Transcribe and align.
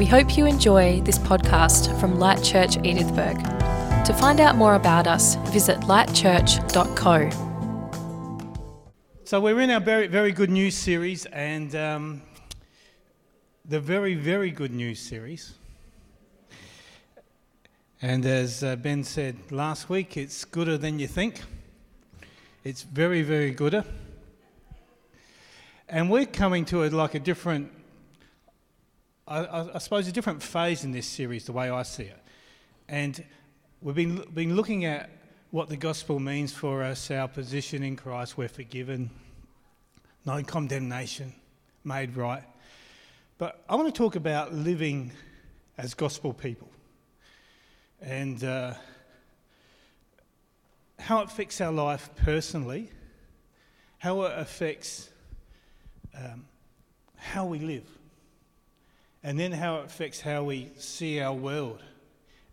We 0.00 0.06
hope 0.06 0.38
you 0.38 0.46
enjoy 0.46 1.02
this 1.02 1.18
podcast 1.18 2.00
from 2.00 2.18
Light 2.18 2.42
Church 2.42 2.78
Edithburgh. 2.78 3.34
To 4.06 4.14
find 4.14 4.40
out 4.40 4.56
more 4.56 4.74
about 4.74 5.06
us, 5.06 5.34
visit 5.52 5.78
lightchurch.co. 5.80 7.28
So 9.24 9.40
we're 9.42 9.60
in 9.60 9.68
our 9.68 9.78
very, 9.78 10.06
very 10.06 10.32
good 10.32 10.48
news 10.48 10.74
series, 10.74 11.26
and 11.26 11.74
um, 11.76 12.22
the 13.66 13.78
very, 13.78 14.14
very 14.14 14.50
good 14.50 14.72
news 14.72 15.00
series. 15.00 15.52
And 18.00 18.24
as 18.24 18.64
uh, 18.64 18.76
Ben 18.76 19.04
said 19.04 19.36
last 19.52 19.90
week, 19.90 20.16
it's 20.16 20.46
gooder 20.46 20.78
than 20.78 20.98
you 20.98 21.08
think. 21.08 21.42
It's 22.64 22.84
very, 22.84 23.20
very 23.20 23.50
gooder. 23.50 23.84
And 25.90 26.08
we're 26.08 26.24
coming 26.24 26.64
to 26.64 26.84
a, 26.84 26.88
like 26.88 27.14
a 27.14 27.20
different, 27.20 27.70
I, 29.30 29.76
I, 29.76 29.78
suppose, 29.78 30.08
a 30.08 30.12
different 30.12 30.42
phase 30.42 30.82
in 30.82 30.90
this 30.90 31.06
series, 31.06 31.44
the 31.44 31.52
way 31.52 31.70
I 31.70 31.84
see 31.84 32.02
it. 32.02 32.18
And 32.88 33.22
we've 33.80 33.94
been, 33.94 34.24
been 34.34 34.56
looking 34.56 34.84
at 34.86 35.08
what 35.52 35.68
the 35.68 35.76
gospel 35.76 36.18
means 36.18 36.52
for 36.52 36.82
us, 36.82 37.12
our 37.12 37.28
position 37.28 37.84
in 37.84 37.94
Christ, 37.94 38.36
we're 38.36 38.48
forgiven, 38.48 39.08
no 40.26 40.42
condemnation, 40.42 41.32
made 41.84 42.16
right. 42.16 42.42
But 43.38 43.62
I 43.68 43.76
want 43.76 43.86
to 43.86 43.96
talk 43.96 44.16
about 44.16 44.52
living 44.52 45.12
as 45.78 45.94
gospel 45.94 46.32
people 46.34 46.68
and 48.00 48.42
uh, 48.42 48.74
how 50.98 51.20
it 51.20 51.26
affects 51.26 51.60
our 51.60 51.72
life 51.72 52.10
personally, 52.24 52.90
how 53.98 54.22
it 54.22 54.36
affects 54.36 55.08
um, 56.16 56.46
how 57.14 57.46
we 57.46 57.60
live, 57.60 57.86
and 59.22 59.38
then 59.38 59.52
how 59.52 59.76
it 59.80 59.86
affects 59.86 60.20
how 60.20 60.44
we 60.44 60.70
see 60.76 61.20
our 61.20 61.34
world 61.34 61.82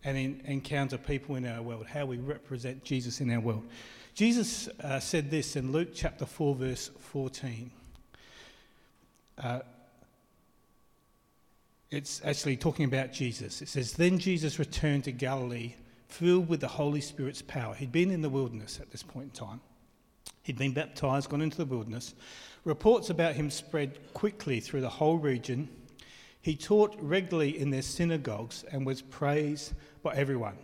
and 0.04 0.16
in, 0.16 0.42
encounter 0.44 0.98
people 0.98 1.36
in 1.36 1.46
our 1.46 1.62
world, 1.62 1.86
how 1.86 2.06
we 2.06 2.18
represent 2.18 2.84
Jesus 2.84 3.20
in 3.20 3.30
our 3.30 3.40
world. 3.40 3.66
Jesus 4.14 4.68
uh, 4.82 4.98
said 5.00 5.30
this 5.30 5.56
in 5.56 5.72
Luke 5.72 5.90
chapter 5.94 6.26
4, 6.26 6.54
verse 6.54 6.90
14. 6.98 7.70
Uh, 9.38 9.60
it's 11.90 12.20
actually 12.24 12.56
talking 12.56 12.84
about 12.84 13.12
Jesus. 13.12 13.62
It 13.62 13.68
says, 13.68 13.92
Then 13.92 14.18
Jesus 14.18 14.58
returned 14.58 15.04
to 15.04 15.12
Galilee, 15.12 15.74
filled 16.08 16.48
with 16.48 16.60
the 16.60 16.68
Holy 16.68 17.00
Spirit's 17.00 17.42
power. 17.42 17.74
He'd 17.74 17.92
been 17.92 18.10
in 18.10 18.20
the 18.20 18.28
wilderness 18.28 18.78
at 18.80 18.90
this 18.90 19.02
point 19.02 19.26
in 19.26 19.30
time. 19.30 19.60
He'd 20.42 20.58
been 20.58 20.72
baptized, 20.72 21.30
gone 21.30 21.40
into 21.40 21.56
the 21.58 21.64
wilderness. 21.64 22.14
Reports 22.64 23.10
about 23.10 23.34
him 23.34 23.50
spread 23.50 24.12
quickly 24.14 24.60
through 24.60 24.80
the 24.80 24.88
whole 24.88 25.18
region. 25.18 25.68
He 26.40 26.56
taught 26.56 26.96
regularly 27.00 27.58
in 27.58 27.70
their 27.70 27.82
synagogues 27.82 28.64
and 28.70 28.86
was 28.86 29.02
praised 29.02 29.74
by 30.02 30.14
everyone. 30.14 30.56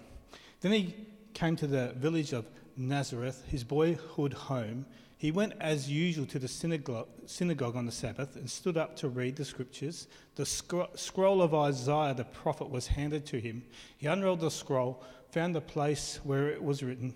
Then 0.60 0.72
he 0.72 0.94
came 1.34 1.56
to 1.56 1.66
the 1.66 1.92
village 1.96 2.32
of 2.32 2.46
Nazareth, 2.76 3.44
his 3.46 3.64
boyhood 3.64 4.32
home. 4.32 4.86
He 5.18 5.30
went 5.30 5.54
as 5.60 5.90
usual 5.90 6.26
to 6.26 6.38
the 6.38 6.48
synagogue, 6.48 7.76
on 7.76 7.86
the 7.86 7.92
Sabbath 7.92 8.36
and 8.36 8.48
stood 8.48 8.76
up 8.76 8.96
to 8.96 9.08
read 9.08 9.36
the 9.36 9.44
scriptures. 9.44 10.06
The 10.36 10.44
scroll 10.44 11.42
of 11.42 11.54
Isaiah 11.54 12.14
the 12.14 12.24
prophet 12.24 12.70
was 12.70 12.86
handed 12.86 13.26
to 13.26 13.40
him. 13.40 13.62
He 13.96 14.06
unrolled 14.06 14.40
the 14.40 14.50
scroll, 14.50 15.02
found 15.30 15.54
the 15.54 15.60
place 15.60 16.20
where 16.24 16.48
it 16.48 16.62
was 16.62 16.82
written. 16.82 17.14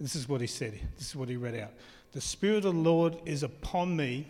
This 0.00 0.16
is 0.16 0.28
what 0.28 0.40
he 0.40 0.46
said. 0.46 0.80
This 0.96 1.08
is 1.08 1.16
what 1.16 1.28
he 1.28 1.36
read 1.36 1.54
out. 1.54 1.72
The 2.12 2.20
Spirit 2.20 2.64
of 2.64 2.74
the 2.74 2.80
Lord 2.80 3.20
is 3.26 3.42
upon 3.42 3.94
me. 3.96 4.26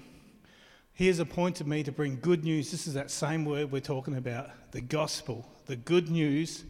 He 1.00 1.06
has 1.06 1.18
appointed 1.18 1.66
me 1.66 1.82
to 1.84 1.92
bring 1.92 2.18
good 2.20 2.44
news. 2.44 2.70
This 2.70 2.86
is 2.86 2.92
that 2.92 3.10
same 3.10 3.46
word 3.46 3.72
we're 3.72 3.80
talking 3.80 4.18
about 4.18 4.50
the 4.72 4.82
gospel, 4.82 5.50
the 5.64 5.76
good 5.76 6.10
news 6.10 6.64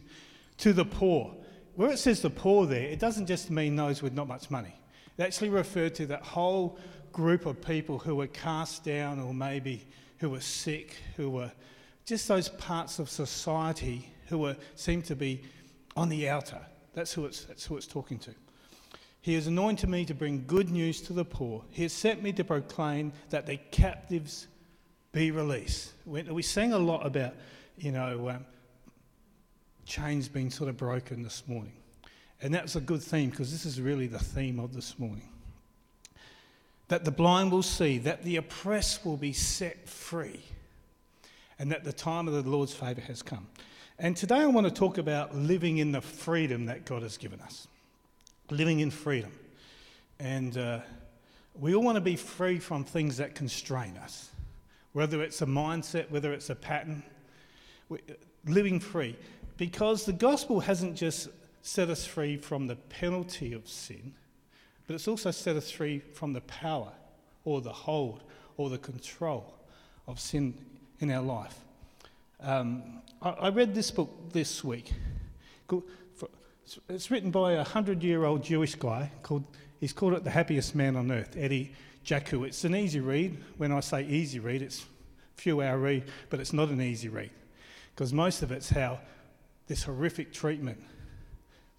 to 0.59 0.71
the 0.71 0.85
poor. 0.85 1.35
Where 1.75 1.91
it 1.91 1.99
says 1.99 2.21
the 2.21 2.29
poor 2.29 2.65
there, 2.65 2.87
it 2.87 2.97
doesn't 2.97 3.25
just 3.25 3.51
mean 3.51 3.75
those 3.75 4.01
with 4.01 4.13
not 4.13 4.29
much 4.29 4.49
money. 4.49 4.73
It 5.17 5.23
actually 5.23 5.49
referred 5.49 5.95
to 5.95 6.05
that 6.05 6.21
whole 6.21 6.79
group 7.11 7.45
of 7.45 7.61
people 7.61 7.99
who 7.99 8.15
were 8.15 8.27
cast 8.27 8.85
down 8.85 9.19
or 9.19 9.33
maybe 9.33 9.85
who 10.19 10.29
were 10.29 10.39
sick, 10.39 10.95
who 11.17 11.29
were 11.29 11.51
just 12.05 12.25
those 12.29 12.47
parts 12.47 12.99
of 12.99 13.09
society 13.09 14.13
who 14.27 14.37
were 14.37 14.55
seemed 14.75 15.03
to 15.07 15.15
be 15.17 15.41
on 15.97 16.07
the 16.07 16.29
outer. 16.29 16.61
That's 16.93 17.11
who 17.11 17.25
it's, 17.25 17.43
that's 17.43 17.65
who 17.65 17.75
it's 17.75 17.85
talking 17.85 18.17
to. 18.19 18.33
He 19.21 19.35
has 19.35 19.45
anointed 19.45 19.87
me 19.87 20.03
to 20.05 20.15
bring 20.15 20.45
good 20.47 20.71
news 20.71 20.99
to 21.03 21.13
the 21.13 21.23
poor. 21.23 21.63
He 21.69 21.83
has 21.83 21.93
sent 21.93 22.23
me 22.23 22.33
to 22.33 22.43
proclaim 22.43 23.13
that 23.29 23.45
the 23.45 23.57
captives 23.69 24.47
be 25.11 25.29
released. 25.29 25.93
We 26.05 26.41
sang 26.41 26.73
a 26.73 26.79
lot 26.79 27.05
about, 27.05 27.35
you 27.77 27.91
know, 27.91 28.29
um, 28.29 28.45
chains 29.85 30.27
being 30.27 30.49
sort 30.49 30.69
of 30.69 30.77
broken 30.77 31.21
this 31.21 31.43
morning. 31.47 31.73
And 32.41 32.51
that's 32.51 32.75
a 32.75 32.81
good 32.81 33.03
theme 33.03 33.29
because 33.29 33.51
this 33.51 33.63
is 33.65 33.79
really 33.79 34.07
the 34.07 34.17
theme 34.17 34.59
of 34.59 34.73
this 34.73 34.97
morning. 34.97 35.29
That 36.87 37.05
the 37.05 37.11
blind 37.11 37.51
will 37.51 37.61
see, 37.61 37.99
that 37.99 38.23
the 38.23 38.37
oppressed 38.37 39.05
will 39.05 39.17
be 39.17 39.33
set 39.33 39.87
free, 39.87 40.41
and 41.59 41.71
that 41.71 41.83
the 41.83 41.93
time 41.93 42.27
of 42.27 42.33
the 42.33 42.49
Lord's 42.49 42.73
favour 42.73 43.01
has 43.01 43.21
come. 43.21 43.47
And 43.99 44.17
today 44.17 44.37
I 44.37 44.47
want 44.47 44.65
to 44.65 44.73
talk 44.73 44.97
about 44.97 45.35
living 45.35 45.77
in 45.77 45.91
the 45.91 46.01
freedom 46.01 46.65
that 46.65 46.85
God 46.85 47.03
has 47.03 47.17
given 47.17 47.39
us 47.41 47.67
living 48.51 48.81
in 48.81 48.91
freedom. 48.91 49.31
And 50.19 50.57
uh, 50.57 50.79
we 51.59 51.73
all 51.73 51.81
want 51.81 51.95
to 51.95 52.01
be 52.01 52.15
free 52.15 52.59
from 52.59 52.83
things 52.83 53.17
that 53.17 53.33
constrain 53.33 53.97
us, 53.97 54.29
whether 54.93 55.23
it's 55.23 55.41
a 55.41 55.45
mindset, 55.45 56.11
whether 56.11 56.33
it's 56.33 56.49
a 56.49 56.55
pattern, 56.55 57.01
living 58.45 58.79
free. 58.79 59.15
Because 59.57 60.05
the 60.05 60.13
gospel 60.13 60.59
hasn't 60.59 60.95
just 60.95 61.29
set 61.61 61.89
us 61.89 62.05
free 62.05 62.37
from 62.37 62.67
the 62.67 62.75
penalty 62.75 63.53
of 63.53 63.67
sin, 63.67 64.13
but 64.85 64.95
it's 64.95 65.07
also 65.07 65.31
set 65.31 65.55
us 65.55 65.71
free 65.71 65.99
from 65.99 66.33
the 66.33 66.41
power 66.41 66.91
or 67.45 67.61
the 67.61 67.71
hold 67.71 68.23
or 68.57 68.69
the 68.69 68.77
control 68.77 69.53
of 70.07 70.19
sin 70.19 70.53
in 70.99 71.09
our 71.09 71.23
life. 71.23 71.57
Um, 72.41 73.01
I, 73.21 73.29
I 73.29 73.49
read 73.49 73.73
this 73.73 73.91
book 73.91 74.33
this 74.33 74.63
week 74.63 74.91
it's 76.89 77.11
written 77.11 77.31
by 77.31 77.53
a 77.53 77.63
hundred 77.63 78.03
year 78.03 78.25
old 78.25 78.43
Jewish 78.43 78.75
guy 78.75 79.11
called, 79.23 79.43
he's 79.79 79.93
called 79.93 80.13
it 80.13 80.23
The 80.23 80.29
Happiest 80.29 80.75
Man 80.75 80.95
on 80.95 81.11
Earth, 81.11 81.35
Eddie 81.37 81.73
Jaku. 82.05 82.45
It's 82.45 82.63
an 82.63 82.75
easy 82.75 82.99
read. 82.99 83.37
When 83.57 83.71
I 83.71 83.79
say 83.79 84.03
easy 84.03 84.39
read, 84.39 84.61
it's 84.61 84.81
a 84.81 85.41
few 85.41 85.61
hour 85.61 85.77
read, 85.77 86.05
but 86.29 86.39
it's 86.39 86.53
not 86.53 86.69
an 86.69 86.81
easy 86.81 87.09
read 87.09 87.31
because 87.95 88.13
most 88.13 88.41
of 88.41 88.51
it's 88.51 88.69
how 88.69 88.99
this 89.67 89.83
horrific 89.83 90.33
treatment 90.33 90.81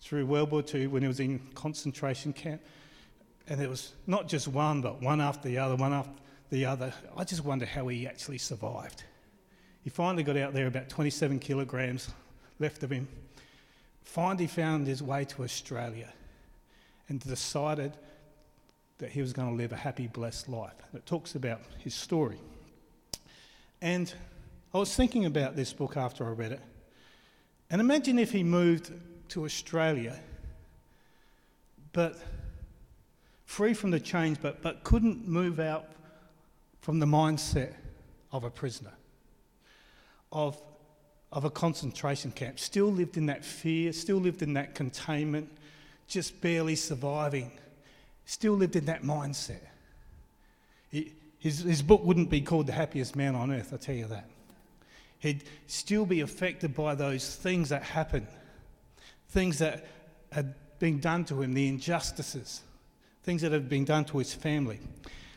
through 0.00 0.26
World 0.26 0.50
War 0.50 0.64
II 0.74 0.88
when 0.88 1.02
he 1.02 1.08
was 1.08 1.20
in 1.20 1.38
concentration 1.54 2.32
camp, 2.32 2.60
and 3.48 3.60
it 3.60 3.68
was 3.68 3.92
not 4.06 4.28
just 4.28 4.48
one, 4.48 4.80
but 4.80 5.00
one 5.00 5.20
after 5.20 5.48
the 5.48 5.58
other, 5.58 5.76
one 5.76 5.92
after 5.92 6.12
the 6.50 6.64
other. 6.64 6.92
I 7.16 7.24
just 7.24 7.44
wonder 7.44 7.66
how 7.66 7.88
he 7.88 8.06
actually 8.06 8.38
survived. 8.38 9.04
He 9.82 9.90
finally 9.90 10.22
got 10.22 10.36
out 10.36 10.54
there 10.54 10.66
about 10.66 10.88
27 10.88 11.38
kilograms 11.38 12.10
left 12.58 12.82
of 12.82 12.90
him 12.90 13.08
finally 14.04 14.46
found 14.46 14.86
his 14.86 15.02
way 15.02 15.24
to 15.24 15.44
Australia 15.44 16.12
and 17.08 17.20
decided 17.20 17.92
that 18.98 19.10
he 19.10 19.20
was 19.20 19.32
going 19.32 19.48
to 19.48 19.54
live 19.54 19.72
a 19.72 19.76
happy, 19.76 20.06
blessed 20.06 20.48
life. 20.48 20.74
It 20.94 21.06
talks 21.06 21.34
about 21.34 21.60
his 21.78 21.94
story. 21.94 22.38
And 23.80 24.12
I 24.72 24.78
was 24.78 24.94
thinking 24.94 25.24
about 25.24 25.56
this 25.56 25.72
book 25.72 25.96
after 25.96 26.24
I 26.24 26.30
read 26.30 26.52
it. 26.52 26.60
And 27.70 27.80
imagine 27.80 28.18
if 28.18 28.30
he 28.30 28.42
moved 28.42 28.92
to 29.30 29.44
Australia, 29.44 30.18
but 31.92 32.18
free 33.44 33.74
from 33.74 33.90
the 33.90 34.00
chains, 34.00 34.38
but, 34.40 34.62
but 34.62 34.84
couldn't 34.84 35.26
move 35.26 35.58
out 35.58 35.86
from 36.80 36.98
the 36.98 37.06
mindset 37.06 37.74
of 38.30 38.44
a 38.44 38.50
prisoner, 38.50 38.92
of 40.30 40.60
of 41.32 41.44
a 41.44 41.50
concentration 41.50 42.30
camp, 42.30 42.60
still 42.60 42.92
lived 42.92 43.16
in 43.16 43.26
that 43.26 43.44
fear, 43.44 43.92
still 43.92 44.18
lived 44.18 44.42
in 44.42 44.52
that 44.52 44.74
containment, 44.74 45.50
just 46.06 46.38
barely 46.42 46.76
surviving, 46.76 47.50
still 48.26 48.52
lived 48.52 48.76
in 48.76 48.84
that 48.84 49.02
mindset. 49.02 49.62
his, 50.90 51.60
his 51.60 51.82
book 51.82 52.04
wouldn't 52.04 52.28
be 52.28 52.42
called 52.42 52.66
The 52.66 52.72
Happiest 52.72 53.16
Man 53.16 53.34
on 53.34 53.50
Earth, 53.50 53.70
I'll 53.72 53.78
tell 53.78 53.94
you 53.94 54.06
that. 54.08 54.28
He'd 55.20 55.44
still 55.68 56.04
be 56.04 56.20
affected 56.20 56.74
by 56.74 56.94
those 56.94 57.34
things 57.34 57.70
that 57.70 57.82
happened, 57.82 58.26
things 59.30 59.58
that 59.58 59.86
had 60.32 60.54
been 60.80 61.00
done 61.00 61.24
to 61.26 61.40
him, 61.40 61.54
the 61.54 61.68
injustices, 61.68 62.60
things 63.22 63.40
that 63.40 63.52
had 63.52 63.70
been 63.70 63.86
done 63.86 64.04
to 64.06 64.18
his 64.18 64.34
family, 64.34 64.80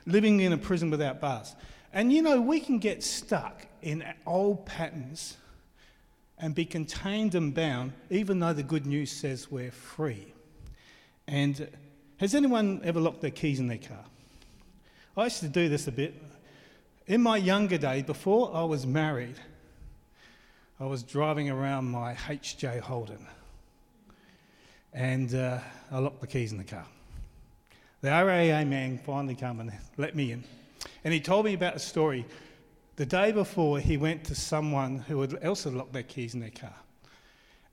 living 0.05 0.41
in 0.41 0.51
a 0.51 0.57
prison 0.57 0.89
without 0.89 1.21
bars. 1.21 1.55
And 1.93 2.11
you 2.11 2.21
know, 2.21 2.41
we 2.41 2.59
can 2.59 2.79
get 2.79 3.01
stuck 3.01 3.65
in 3.81 4.03
old 4.25 4.65
patterns 4.65 5.37
and 6.37 6.53
be 6.53 6.65
contained 6.65 7.35
and 7.35 7.53
bound, 7.53 7.93
even 8.09 8.39
though 8.39 8.53
the 8.53 8.63
good 8.63 8.85
news 8.85 9.11
says 9.11 9.49
we're 9.49 9.71
free. 9.71 10.33
And 11.27 11.69
has 12.17 12.35
anyone 12.35 12.81
ever 12.83 12.99
locked 12.99 13.21
their 13.21 13.31
keys 13.31 13.59
in 13.59 13.67
their 13.67 13.77
car? 13.77 14.03
I 15.17 15.25
used 15.25 15.39
to 15.39 15.47
do 15.47 15.69
this 15.69 15.87
a 15.87 15.91
bit. 15.91 16.21
In 17.07 17.21
my 17.21 17.37
younger 17.37 17.77
day, 17.77 18.01
before 18.01 18.51
I 18.53 18.63
was 18.63 18.85
married, 18.85 19.35
I 20.79 20.85
was 20.85 21.03
driving 21.03 21.49
around 21.49 21.85
my 21.85 22.13
HJ 22.15 22.81
Holden 22.81 23.25
and 24.95 25.35
uh, 25.35 25.59
I 25.91 25.99
locked 25.99 26.21
the 26.21 26.27
keys 26.27 26.51
in 26.51 26.57
the 26.57 26.63
car. 26.63 26.85
The 28.01 28.09
RAA 28.09 28.63
man 28.63 28.97
finally 28.97 29.35
came 29.35 29.59
and 29.59 29.71
let 29.97 30.15
me 30.15 30.31
in. 30.31 30.43
And 31.03 31.13
he 31.13 31.19
told 31.19 31.45
me 31.45 31.53
about 31.53 31.75
a 31.75 31.79
story. 31.79 32.25
The 32.95 33.05
day 33.05 33.31
before, 33.33 33.79
he 33.79 33.97
went 33.97 34.23
to 34.25 34.35
someone 34.35 34.99
who 34.99 35.19
had 35.19 35.43
also 35.45 35.69
locked 35.69 35.91
their 35.91 36.03
keys 36.03 36.33
in 36.33 36.39
their 36.39 36.49
car. 36.49 36.75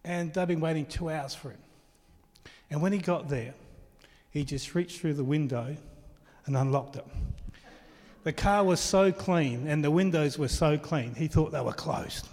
And 0.04 0.34
they'd 0.34 0.48
been 0.48 0.60
waiting 0.60 0.84
two 0.84 1.10
hours 1.10 1.34
for 1.34 1.50
him. 1.50 1.60
And 2.70 2.82
when 2.82 2.92
he 2.92 2.98
got 2.98 3.28
there, 3.28 3.54
he 4.30 4.44
just 4.44 4.74
reached 4.74 5.00
through 5.00 5.14
the 5.14 5.24
window 5.24 5.76
and 6.46 6.56
unlocked 6.56 6.96
it. 6.96 7.06
The 8.24 8.32
car 8.32 8.64
was 8.64 8.80
so 8.80 9.12
clean 9.12 9.66
and 9.69 9.84
the 9.84 9.90
windows 9.90 10.38
were 10.38 10.48
so 10.48 10.78
clean, 10.78 11.14
he 11.14 11.28
thought 11.28 11.52
they 11.52 11.60
were 11.60 11.72
closed. 11.72 12.28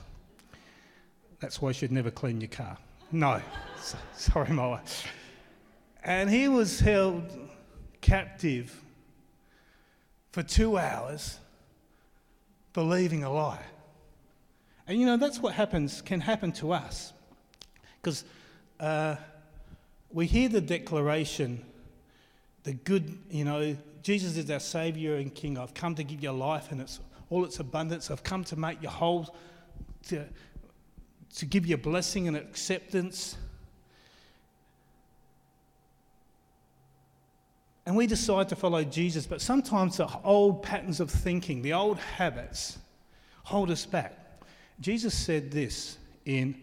That's 1.39 1.61
why 1.61 1.69
you 1.69 1.73
should 1.73 1.91
never 1.91 2.11
clean 2.11 2.41
your 2.41 2.49
car. 2.49 2.77
No, 3.11 3.41
sorry, 4.13 4.51
Moa. 4.51 4.81
And 6.03 6.29
he 6.29 6.47
was 6.47 6.79
held 6.79 7.23
captive 8.01 8.81
for 10.31 10.43
two 10.43 10.77
hours 10.77 11.39
believing 12.73 13.23
a 13.23 13.31
lie. 13.31 13.63
And 14.87 14.99
you 14.99 15.05
know, 15.05 15.17
that's 15.17 15.39
what 15.39 15.53
happens, 15.53 16.01
can 16.01 16.21
happen 16.21 16.51
to 16.53 16.71
us. 16.71 17.13
Because 18.01 18.23
uh, 18.79 19.15
we 20.11 20.25
hear 20.25 20.49
the 20.49 20.61
declaration, 20.61 21.63
the 22.63 22.73
good, 22.73 23.17
you 23.29 23.45
know, 23.45 23.75
Jesus 24.01 24.37
is 24.37 24.49
our 24.49 24.59
Saviour 24.59 25.17
and 25.17 25.33
King. 25.33 25.57
I've 25.57 25.73
come 25.73 25.95
to 25.95 26.03
give 26.03 26.23
you 26.23 26.31
life 26.31 26.71
and 26.71 26.81
its 26.81 26.99
all 27.29 27.45
its 27.45 27.59
abundance. 27.59 28.09
I've 28.09 28.23
come 28.23 28.43
to 28.45 28.55
make 28.55 28.81
you 28.81 28.89
whole, 28.89 29.35
to, 30.07 30.25
to 31.35 31.45
give 31.45 31.65
you 31.65 31.77
blessing 31.77 32.27
and 32.27 32.35
acceptance. 32.35 33.37
And 37.89 37.97
we 37.97 38.05
decide 38.05 38.47
to 38.49 38.55
follow 38.55 38.83
Jesus, 38.83 39.25
but 39.25 39.41
sometimes 39.41 39.97
the 39.97 40.07
old 40.23 40.61
patterns 40.61 40.99
of 40.99 41.09
thinking, 41.09 41.63
the 41.63 41.73
old 41.73 41.97
habits, 41.97 42.77
hold 43.45 43.71
us 43.71 43.83
back. 43.83 44.43
Jesus 44.79 45.11
said 45.11 45.49
this 45.49 45.97
in 46.23 46.53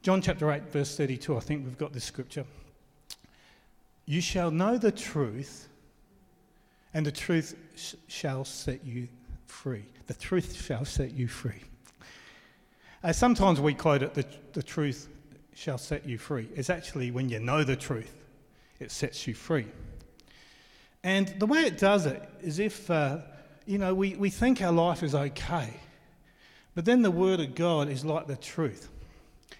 John 0.00 0.22
chapter 0.22 0.50
8, 0.50 0.72
verse 0.72 0.96
32. 0.96 1.36
I 1.36 1.40
think 1.40 1.66
we've 1.66 1.76
got 1.76 1.92
this 1.92 2.04
scripture. 2.04 2.46
You 4.06 4.22
shall 4.22 4.50
know 4.50 4.78
the 4.78 4.90
truth, 4.90 5.68
and 6.94 7.04
the 7.04 7.12
truth 7.12 7.54
sh- 7.76 7.96
shall 8.08 8.46
set 8.46 8.86
you 8.86 9.08
free. 9.44 9.84
The 10.06 10.14
truth 10.14 10.58
shall 10.58 10.86
set 10.86 11.12
you 11.12 11.28
free. 11.28 11.60
Uh, 13.04 13.12
sometimes 13.12 13.60
we 13.60 13.74
quote 13.74 14.02
it, 14.02 14.14
the, 14.14 14.24
the 14.54 14.62
truth 14.62 15.10
shall 15.54 15.76
set 15.76 16.06
you 16.06 16.16
free. 16.16 16.48
It's 16.54 16.70
actually 16.70 17.10
when 17.10 17.28
you 17.28 17.40
know 17.40 17.62
the 17.62 17.76
truth, 17.76 18.21
it 18.82 18.90
sets 18.90 19.26
you 19.26 19.34
free. 19.34 19.66
And 21.04 21.28
the 21.38 21.46
way 21.46 21.62
it 21.62 21.78
does 21.78 22.06
it 22.06 22.22
is 22.42 22.58
if, 22.58 22.90
uh, 22.90 23.18
you 23.66 23.78
know, 23.78 23.94
we, 23.94 24.14
we 24.14 24.30
think 24.30 24.60
our 24.60 24.72
life 24.72 25.02
is 25.02 25.14
okay, 25.14 25.72
but 26.74 26.84
then 26.84 27.02
the 27.02 27.10
Word 27.10 27.40
of 27.40 27.54
God 27.54 27.88
is 27.88 28.04
like 28.04 28.26
the 28.26 28.36
truth. 28.36 28.88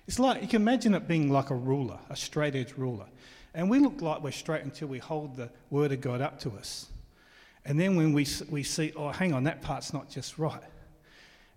It's 0.06 0.18
like, 0.18 0.42
you 0.42 0.48
can 0.48 0.62
imagine 0.62 0.94
it 0.94 1.08
being 1.08 1.30
like 1.30 1.50
a 1.50 1.54
ruler, 1.54 1.98
a 2.10 2.16
straight 2.16 2.54
edge 2.54 2.74
ruler. 2.76 3.06
And 3.54 3.68
we 3.68 3.78
look 3.78 4.00
like 4.00 4.22
we're 4.22 4.32
straight 4.32 4.62
until 4.62 4.88
we 4.88 4.98
hold 4.98 5.36
the 5.36 5.50
Word 5.70 5.92
of 5.92 6.00
God 6.00 6.20
up 6.20 6.40
to 6.40 6.50
us. 6.52 6.86
And 7.64 7.78
then 7.78 7.96
when 7.96 8.12
we, 8.12 8.26
we 8.50 8.62
see, 8.62 8.92
oh, 8.96 9.10
hang 9.10 9.32
on, 9.32 9.44
that 9.44 9.62
part's 9.62 9.92
not 9.92 10.10
just 10.10 10.38
right. 10.38 10.62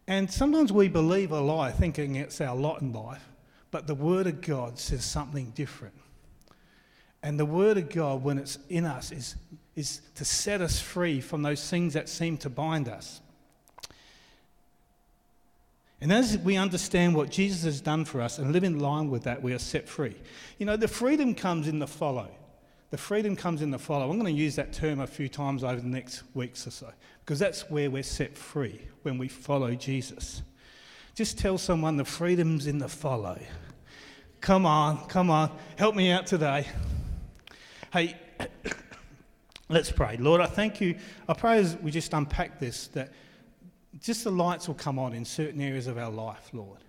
And 0.07 0.29
sometimes 0.29 0.71
we 0.71 0.87
believe 0.87 1.31
a 1.31 1.39
lie 1.39 1.71
thinking 1.71 2.15
it's 2.15 2.41
our 2.41 2.55
lot 2.55 2.81
in 2.81 2.93
life, 2.93 3.27
but 3.71 3.87
the 3.87 3.95
Word 3.95 4.27
of 4.27 4.41
God 4.41 4.77
says 4.77 5.03
something 5.03 5.51
different. 5.55 5.95
And 7.25 7.39
the 7.39 7.45
Word 7.45 7.79
of 7.79 7.89
God, 7.89 8.23
when 8.23 8.37
it's 8.37 8.59
in 8.69 8.85
us, 8.85 9.11
is, 9.11 9.35
is 9.75 9.99
to 10.13 10.23
set 10.23 10.61
us 10.61 10.79
free 10.79 11.19
from 11.19 11.41
those 11.41 11.67
things 11.67 11.95
that 11.95 12.07
seem 12.07 12.37
to 12.37 12.51
bind 12.51 12.87
us. 12.87 13.19
And 15.99 16.13
as 16.13 16.37
we 16.37 16.55
understand 16.55 17.15
what 17.15 17.31
Jesus 17.31 17.63
has 17.63 17.81
done 17.81 18.05
for 18.05 18.21
us 18.21 18.37
and 18.37 18.53
live 18.53 18.63
in 18.63 18.77
line 18.77 19.09
with 19.09 19.23
that, 19.23 19.41
we 19.41 19.53
are 19.53 19.59
set 19.59 19.89
free. 19.89 20.13
You 20.59 20.67
know, 20.67 20.77
the 20.77 20.87
freedom 20.87 21.33
comes 21.33 21.67
in 21.67 21.79
the 21.79 21.87
follow. 21.87 22.29
The 22.91 22.97
freedom 22.99 23.35
comes 23.35 23.63
in 23.63 23.71
the 23.71 23.79
follow. 23.79 24.07
I'm 24.07 24.19
going 24.19 24.31
to 24.31 24.39
use 24.39 24.55
that 24.57 24.71
term 24.71 24.99
a 24.99 25.07
few 25.07 25.27
times 25.27 25.63
over 25.63 25.81
the 25.81 25.87
next 25.87 26.21
weeks 26.35 26.67
or 26.67 26.71
so 26.71 26.91
because 27.21 27.39
that's 27.39 27.71
where 27.71 27.89
we're 27.89 28.03
set 28.03 28.37
free 28.37 28.79
when 29.01 29.17
we 29.17 29.29
follow 29.29 29.73
Jesus. 29.73 30.43
Just 31.15 31.39
tell 31.39 31.57
someone 31.57 31.97
the 31.97 32.05
freedom's 32.05 32.67
in 32.67 32.77
the 32.77 32.87
follow. 32.87 33.39
Come 34.41 34.67
on, 34.67 35.07
come 35.07 35.31
on, 35.31 35.49
help 35.75 35.95
me 35.95 36.11
out 36.11 36.27
today. 36.27 36.67
Hey, 37.93 38.15
let's 39.69 39.91
pray. 39.91 40.17
Lord, 40.17 40.41
I 40.41 40.47
thank 40.47 40.81
you. 40.81 40.95
I 41.27 41.33
pray 41.33 41.59
as 41.59 41.77
we 41.77 41.91
just 41.91 42.13
unpack 42.13 42.59
this 42.59 42.87
that 42.89 43.11
just 44.01 44.23
the 44.23 44.31
lights 44.31 44.67
will 44.67 44.75
come 44.75 44.99
on 44.99 45.13
in 45.13 45.23
certain 45.23 45.61
areas 45.61 45.87
of 45.87 45.97
our 45.97 46.11
life, 46.11 46.49
Lord. 46.53 46.79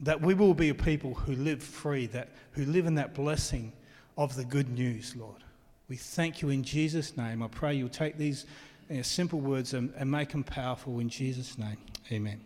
That 0.00 0.20
we 0.20 0.34
will 0.34 0.54
be 0.54 0.68
a 0.68 0.74
people 0.74 1.14
who 1.14 1.34
live 1.34 1.62
free, 1.62 2.06
that 2.06 2.30
who 2.52 2.64
live 2.66 2.86
in 2.86 2.94
that 2.96 3.14
blessing 3.14 3.72
of 4.16 4.36
the 4.36 4.44
good 4.44 4.68
news, 4.70 5.16
Lord. 5.16 5.42
We 5.88 5.96
thank 5.96 6.42
you 6.42 6.50
in 6.50 6.62
Jesus' 6.62 7.16
name. 7.16 7.42
I 7.42 7.48
pray 7.48 7.74
you'll 7.74 7.88
take 7.88 8.16
these 8.16 8.46
you 8.88 8.96
know, 8.96 9.02
simple 9.02 9.40
words 9.40 9.74
and, 9.74 9.92
and 9.96 10.10
make 10.10 10.30
them 10.30 10.44
powerful 10.44 11.00
in 11.00 11.08
Jesus' 11.08 11.58
name. 11.58 11.78
Amen. 12.10 12.40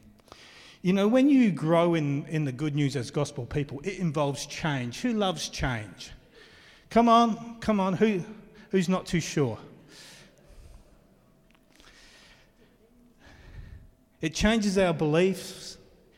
You 0.82 0.92
know, 0.92 1.08
when 1.08 1.28
you 1.28 1.50
grow 1.50 1.94
in, 1.94 2.26
in 2.26 2.44
the 2.44 2.52
good 2.52 2.74
news 2.74 2.96
as 2.96 3.10
gospel 3.10 3.46
people, 3.46 3.80
it 3.80 3.98
involves 3.98 4.46
change. 4.46 5.00
Who 5.00 5.12
loves 5.12 5.48
change? 5.48 6.12
Come 6.90 7.08
on, 7.08 7.58
come 7.60 7.80
on. 7.80 7.94
Who, 7.94 8.22
who's 8.70 8.88
not 8.88 9.06
too 9.06 9.20
sure? 9.20 9.58
It 14.20 14.34
changes 14.34 14.78
our 14.78 14.94
beliefs, 14.94 15.76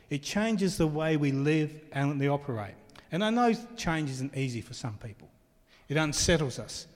it 0.09 0.23
changes 0.23 0.77
the 0.77 0.87
way 0.87 1.17
we 1.17 1.31
live 1.31 1.71
and 1.91 2.19
we 2.19 2.27
operate. 2.27 2.75
And 3.11 3.23
I 3.23 3.29
know 3.29 3.53
change 3.75 4.09
isn't 4.09 4.35
easy 4.35 4.61
for 4.61 4.73
some 4.73 4.97
people, 4.97 5.29
it 5.87 5.97
unsettles 5.97 6.59
us. 6.59 6.87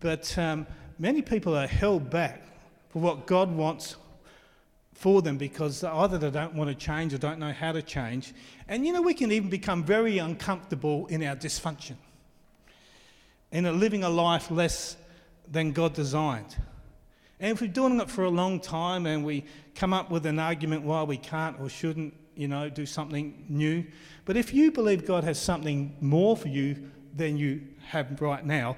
But 0.00 0.36
um, 0.38 0.66
many 0.98 1.22
people 1.22 1.56
are 1.56 1.66
held 1.66 2.08
back 2.08 2.42
for 2.90 3.00
what 3.00 3.26
God 3.26 3.50
wants 3.50 3.96
for 4.92 5.22
them 5.22 5.36
because 5.36 5.84
either 5.84 6.18
they 6.18 6.30
don't 6.30 6.54
want 6.54 6.68
to 6.68 6.74
change 6.74 7.14
or 7.14 7.18
don't 7.18 7.38
know 7.38 7.52
how 7.52 7.72
to 7.72 7.82
change. 7.82 8.34
And 8.68 8.86
you 8.86 8.92
know, 8.92 9.02
we 9.02 9.14
can 9.14 9.30
even 9.30 9.48
become 9.48 9.84
very 9.84 10.18
uncomfortable 10.18 11.06
in 11.06 11.22
our 11.22 11.36
dysfunction, 11.36 11.94
in 13.50 13.80
living 13.80 14.04
a 14.04 14.08
life 14.08 14.50
less 14.50 14.96
than 15.50 15.72
God 15.72 15.94
designed. 15.94 16.56
And 17.40 17.52
if 17.52 17.60
we're 17.60 17.68
doing 17.68 18.00
it 18.00 18.10
for 18.10 18.24
a 18.24 18.30
long 18.30 18.60
time 18.60 19.06
and 19.06 19.24
we 19.24 19.44
come 19.74 19.92
up 19.92 20.10
with 20.10 20.26
an 20.26 20.38
argument 20.38 20.82
why 20.82 21.02
we 21.04 21.16
can't 21.16 21.58
or 21.60 21.68
shouldn't, 21.68 22.14
you 22.34 22.48
know, 22.48 22.68
do 22.68 22.84
something 22.84 23.46
new. 23.48 23.84
But 24.24 24.36
if 24.36 24.52
you 24.52 24.72
believe 24.72 25.06
God 25.06 25.24
has 25.24 25.40
something 25.40 25.96
more 26.00 26.36
for 26.36 26.48
you 26.48 26.90
than 27.14 27.36
you 27.36 27.62
have 27.86 28.20
right 28.20 28.44
now, 28.44 28.76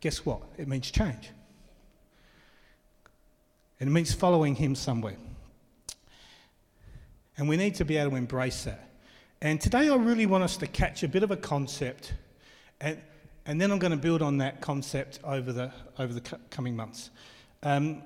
guess 0.00 0.26
what? 0.26 0.42
It 0.58 0.68
means 0.68 0.90
change. 0.90 1.30
And 3.80 3.88
it 3.88 3.92
means 3.92 4.12
following 4.12 4.54
Him 4.54 4.74
somewhere. 4.74 5.16
And 7.36 7.48
we 7.48 7.56
need 7.56 7.76
to 7.76 7.84
be 7.84 7.96
able 7.96 8.10
to 8.10 8.16
embrace 8.16 8.64
that. 8.64 8.90
And 9.40 9.60
today 9.60 9.88
I 9.88 9.96
really 9.96 10.26
want 10.26 10.44
us 10.44 10.56
to 10.58 10.66
catch 10.66 11.02
a 11.02 11.08
bit 11.08 11.22
of 11.22 11.30
a 11.30 11.36
concept, 11.36 12.14
and, 12.80 13.00
and 13.46 13.60
then 13.60 13.70
I'm 13.70 13.78
going 13.78 13.92
to 13.92 13.96
build 13.96 14.22
on 14.22 14.38
that 14.38 14.60
concept 14.60 15.18
over 15.24 15.52
the, 15.52 15.72
over 15.98 16.12
the 16.12 16.20
coming 16.50 16.76
months. 16.76 17.10
Um, 17.62 18.02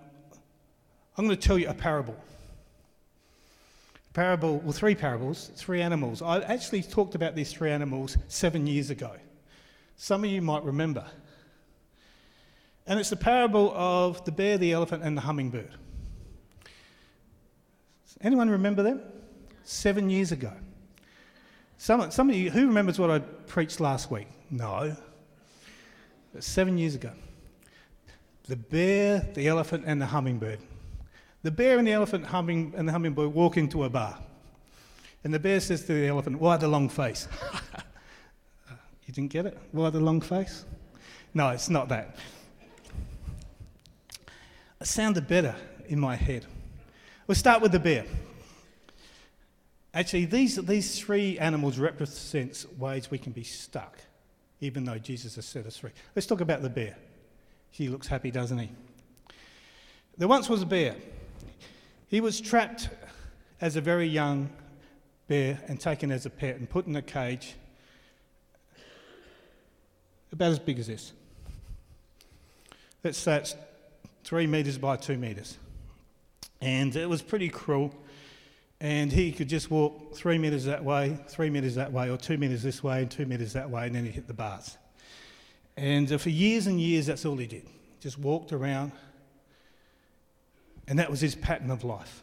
I'm 1.16 1.24
going 1.24 1.36
to 1.36 1.48
tell 1.48 1.58
you 1.58 1.68
a 1.68 1.74
parable. 1.74 2.16
Parable, 4.12 4.58
well, 4.60 4.72
three 4.72 4.94
parables, 4.94 5.50
three 5.56 5.82
animals. 5.82 6.22
I 6.22 6.40
actually 6.40 6.82
talked 6.82 7.14
about 7.14 7.34
these 7.34 7.52
three 7.52 7.70
animals 7.70 8.16
seven 8.28 8.66
years 8.66 8.88
ago. 8.90 9.12
Some 9.96 10.24
of 10.24 10.30
you 10.30 10.40
might 10.40 10.62
remember. 10.62 11.04
And 12.86 12.98
it's 13.00 13.10
the 13.10 13.16
parable 13.16 13.72
of 13.74 14.24
the 14.24 14.32
bear, 14.32 14.56
the 14.56 14.72
elephant, 14.72 15.02
and 15.02 15.16
the 15.16 15.22
hummingbird. 15.22 15.70
Anyone 18.22 18.48
remember 18.48 18.82
them? 18.82 19.02
Seven 19.64 20.08
years 20.08 20.32
ago. 20.32 20.52
Some, 21.76 22.10
some 22.10 22.30
of 22.30 22.36
you, 22.36 22.50
who 22.50 22.68
remembers 22.68 22.98
what 22.98 23.10
I 23.10 23.18
preached 23.18 23.80
last 23.80 24.10
week? 24.10 24.28
No. 24.50 24.96
Seven 26.40 26.78
years 26.78 26.94
ago. 26.94 27.10
The 28.48 28.56
bear, 28.56 29.28
the 29.34 29.48
elephant, 29.48 29.84
and 29.86 30.00
the 30.00 30.06
hummingbird. 30.06 30.60
The 31.42 31.50
bear 31.50 31.78
and 31.78 31.86
the 31.86 31.92
elephant 31.92 32.26
humming, 32.26 32.74
and 32.76 32.88
the 32.88 32.92
hummingbird 32.92 33.32
walk 33.32 33.56
into 33.56 33.84
a 33.84 33.90
bar. 33.90 34.18
And 35.24 35.34
the 35.34 35.38
bear 35.38 35.58
says 35.60 35.84
to 35.86 35.94
the 35.94 36.06
elephant, 36.06 36.38
Why 36.38 36.56
the 36.56 36.68
long 36.68 36.88
face? 36.88 37.26
you 39.06 39.12
didn't 39.12 39.30
get 39.30 39.46
it? 39.46 39.58
Why 39.72 39.90
the 39.90 40.00
long 40.00 40.20
face? 40.20 40.64
No, 41.34 41.50
it's 41.50 41.68
not 41.68 41.88
that. 41.88 42.16
It 44.80 44.86
sounded 44.86 45.26
better 45.26 45.54
in 45.88 45.98
my 45.98 46.16
head. 46.16 46.46
We'll 47.26 47.34
start 47.34 47.60
with 47.60 47.72
the 47.72 47.80
bear. 47.80 48.04
Actually, 49.92 50.26
these, 50.26 50.56
these 50.56 51.00
three 51.00 51.38
animals 51.38 51.78
represents 51.78 52.66
ways 52.78 53.10
we 53.10 53.18
can 53.18 53.32
be 53.32 53.42
stuck, 53.42 53.98
even 54.60 54.84
though 54.84 54.98
Jesus 54.98 55.36
has 55.36 55.44
set 55.44 55.66
us 55.66 55.76
free. 55.76 55.90
Let's 56.14 56.26
talk 56.26 56.40
about 56.40 56.62
the 56.62 56.70
bear. 56.70 56.96
He 57.70 57.88
looks 57.88 58.06
happy, 58.06 58.30
doesn't 58.30 58.58
he? 58.58 58.70
There 60.16 60.28
once 60.28 60.48
was 60.48 60.62
a 60.62 60.66
bear. 60.66 60.96
He 62.08 62.20
was 62.20 62.40
trapped 62.40 62.88
as 63.60 63.76
a 63.76 63.80
very 63.80 64.06
young 64.06 64.50
bear 65.28 65.60
and 65.68 65.80
taken 65.80 66.10
as 66.10 66.24
a 66.24 66.30
pet 66.30 66.56
and 66.56 66.68
put 66.68 66.86
in 66.86 66.96
a 66.96 67.02
cage 67.02 67.54
about 70.32 70.52
as 70.52 70.58
big 70.58 70.78
as 70.78 70.86
this. 70.86 71.12
Let's 73.02 73.18
say 73.18 73.36
it's 73.36 73.56
three 74.24 74.46
metres 74.46 74.78
by 74.78 74.96
two 74.96 75.16
metres. 75.16 75.58
And 76.60 76.94
it 76.96 77.08
was 77.08 77.22
pretty 77.22 77.48
cruel 77.48 77.94
and 78.80 79.10
he 79.10 79.32
could 79.32 79.48
just 79.48 79.70
walk 79.70 80.14
three 80.14 80.38
metres 80.38 80.64
that 80.66 80.84
way, 80.84 81.18
three 81.28 81.48
metres 81.48 81.74
that 81.76 81.92
way, 81.92 82.10
or 82.10 82.16
two 82.16 82.36
metres 82.36 82.62
this 82.62 82.82
way, 82.82 83.02
and 83.02 83.10
two 83.10 83.24
metres 83.24 83.54
that 83.54 83.70
way, 83.70 83.86
and 83.86 83.94
then 83.94 84.04
he 84.04 84.10
hit 84.10 84.26
the 84.26 84.34
bars. 84.34 84.76
And 85.76 86.10
uh, 86.12 86.18
for 86.18 86.30
years 86.30 86.66
and 86.66 86.80
years, 86.80 87.06
that's 87.06 87.24
all 87.24 87.36
he 87.36 87.46
did. 87.46 87.66
Just 88.00 88.18
walked 88.18 88.52
around, 88.52 88.92
and 90.86 90.98
that 90.98 91.10
was 91.10 91.20
his 91.20 91.34
pattern 91.34 91.70
of 91.70 91.84
life. 91.84 92.22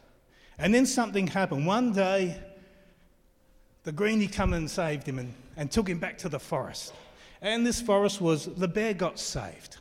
And 0.56 0.72
then 0.72 0.86
something 0.86 1.26
happened. 1.26 1.66
One 1.66 1.92
day, 1.92 2.40
the 3.82 3.90
greenie 3.90 4.28
came 4.28 4.52
and 4.52 4.70
saved 4.70 5.08
him 5.08 5.18
and, 5.18 5.34
and 5.56 5.70
took 5.70 5.88
him 5.88 5.98
back 5.98 6.18
to 6.18 6.28
the 6.28 6.38
forest. 6.38 6.94
And 7.42 7.66
this 7.66 7.80
forest 7.80 8.20
was 8.20 8.46
the 8.46 8.68
bear 8.68 8.94
got 8.94 9.18
saved. 9.18 9.78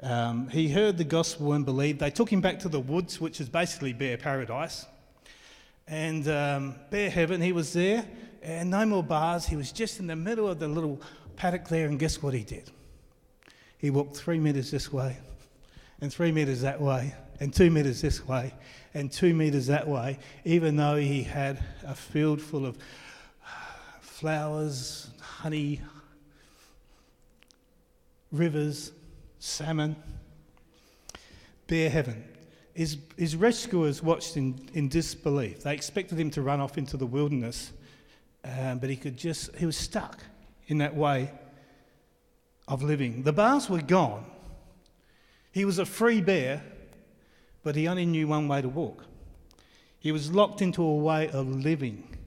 Um, 0.00 0.48
he 0.48 0.68
heard 0.68 0.96
the 0.96 1.04
gospel 1.04 1.52
and 1.52 1.66
believed. 1.66 1.98
They 1.98 2.10
took 2.10 2.32
him 2.32 2.40
back 2.40 2.60
to 2.60 2.68
the 2.68 2.78
woods, 2.78 3.20
which 3.20 3.40
is 3.40 3.48
basically 3.48 3.92
bear 3.92 4.16
paradise 4.16 4.86
and 5.88 6.28
um, 6.28 6.74
Bear 6.90 7.10
Heaven, 7.10 7.40
he 7.40 7.52
was 7.52 7.72
there, 7.72 8.06
and 8.42 8.70
no 8.70 8.84
more 8.84 9.02
bars. 9.02 9.46
He 9.46 9.56
was 9.56 9.72
just 9.72 9.98
in 9.98 10.06
the 10.06 10.16
middle 10.16 10.48
of 10.48 10.58
the 10.58 10.68
little 10.68 11.00
paddock 11.36 11.68
there, 11.68 11.86
and 11.86 11.98
guess 11.98 12.22
what 12.22 12.34
he 12.34 12.42
did? 12.42 12.70
He 13.78 13.90
walked 13.90 14.16
three 14.16 14.38
metres 14.38 14.70
this 14.70 14.92
way, 14.92 15.16
and 16.00 16.12
three 16.12 16.32
metres 16.32 16.60
that 16.60 16.80
way, 16.80 17.14
and 17.40 17.52
two 17.54 17.70
metres 17.70 18.02
this 18.02 18.26
way, 18.26 18.52
and 18.92 19.10
two 19.10 19.32
metres 19.32 19.66
that 19.68 19.88
way, 19.88 20.18
even 20.44 20.76
though 20.76 20.96
he 20.96 21.22
had 21.22 21.62
a 21.84 21.94
field 21.94 22.40
full 22.42 22.66
of 22.66 22.76
flowers, 24.00 25.08
honey, 25.20 25.80
rivers, 28.32 28.92
salmon. 29.38 29.96
Bear 31.66 31.88
Heaven. 31.88 32.24
His, 32.78 32.98
his 33.16 33.34
rescuers 33.34 34.04
watched 34.04 34.36
in, 34.36 34.56
in 34.72 34.88
disbelief. 34.88 35.64
They 35.64 35.74
expected 35.74 36.16
him 36.16 36.30
to 36.30 36.42
run 36.42 36.60
off 36.60 36.78
into 36.78 36.96
the 36.96 37.06
wilderness, 37.06 37.72
um, 38.44 38.78
but 38.78 38.88
he 38.88 38.94
could 38.94 39.16
just, 39.16 39.52
he 39.56 39.66
was 39.66 39.76
stuck 39.76 40.22
in 40.68 40.78
that 40.78 40.94
way 40.94 41.32
of 42.68 42.84
living. 42.84 43.24
The 43.24 43.32
bars 43.32 43.68
were 43.68 43.82
gone. 43.82 44.26
He 45.50 45.64
was 45.64 45.80
a 45.80 45.84
free 45.84 46.20
bear, 46.20 46.62
but 47.64 47.74
he 47.74 47.88
only 47.88 48.06
knew 48.06 48.28
one 48.28 48.46
way 48.46 48.62
to 48.62 48.68
walk. 48.68 49.06
He 49.98 50.12
was 50.12 50.30
locked 50.30 50.62
into 50.62 50.80
a 50.84 50.94
way 50.98 51.28
of 51.30 51.48
living 51.48 52.17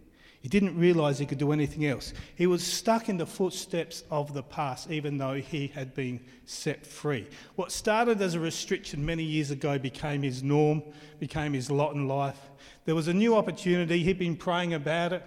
he 0.42 0.50
didn't 0.50 0.76
realize 0.76 1.20
he 1.20 1.28
could 1.28 1.38
do 1.38 1.52
anything 1.52 1.86
else. 1.86 2.14
He 2.36 2.48
was 2.48 2.64
stuck 2.66 3.10
in 3.10 3.18
the 3.18 3.28
footsteps 3.28 4.04
of 4.10 4.34
the 4.34 4.42
past, 4.42 4.90
even 4.90 5.20
though 5.20 5.36
he 5.36 5.68
had 5.68 5.94
been 5.94 6.20
set 6.46 6.86
free. 6.86 7.28
What 7.56 7.72
started 7.72 8.20
as 8.24 8.34
a 8.34 8.40
restriction 8.40 9.06
many 9.06 9.24
years 9.24 9.52
ago 9.52 9.78
became 9.78 10.24
his 10.24 10.42
norm, 10.42 10.82
became 11.20 11.54
his 11.54 11.70
lot 11.70 11.94
in 11.94 12.08
life. 12.08 12.40
There 12.86 12.96
was 12.96 13.08
a 13.08 13.14
new 13.14 13.36
opportunity. 13.36 14.02
He'd 14.02 14.18
been 14.18 14.36
praying 14.36 14.74
about 14.74 15.14
it, 15.14 15.24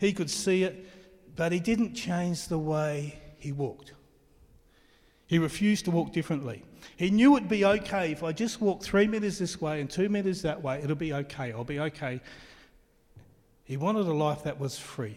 he 0.00 0.14
could 0.14 0.30
see 0.30 0.62
it, 0.64 0.88
but 1.36 1.52
he 1.52 1.60
didn't 1.60 1.94
change 1.94 2.48
the 2.48 2.58
way 2.58 3.20
he 3.36 3.52
walked. 3.52 3.92
He 5.26 5.38
refused 5.38 5.84
to 5.84 5.90
walk 5.90 6.12
differently. 6.12 6.62
He 6.96 7.10
knew 7.10 7.36
it'd 7.36 7.50
be 7.50 7.66
okay 7.66 8.12
if 8.12 8.22
I 8.22 8.32
just 8.32 8.62
walk 8.62 8.82
three 8.82 9.06
metres 9.06 9.38
this 9.38 9.60
way 9.60 9.82
and 9.82 9.90
two 9.90 10.08
metres 10.08 10.40
that 10.42 10.62
way, 10.62 10.80
it'll 10.82 10.96
be 10.96 11.12
okay. 11.12 11.52
I'll 11.52 11.64
be 11.64 11.80
okay 11.80 12.20
he 13.72 13.78
wanted 13.78 14.06
a 14.06 14.12
life 14.12 14.42
that 14.42 14.60
was 14.60 14.78
free. 14.78 15.16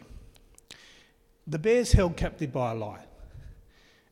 The 1.45 1.59
bear's 1.59 1.91
held 1.91 2.15
captive 2.15 2.53
by 2.53 2.71
a 2.71 2.74
lie, 2.74 3.03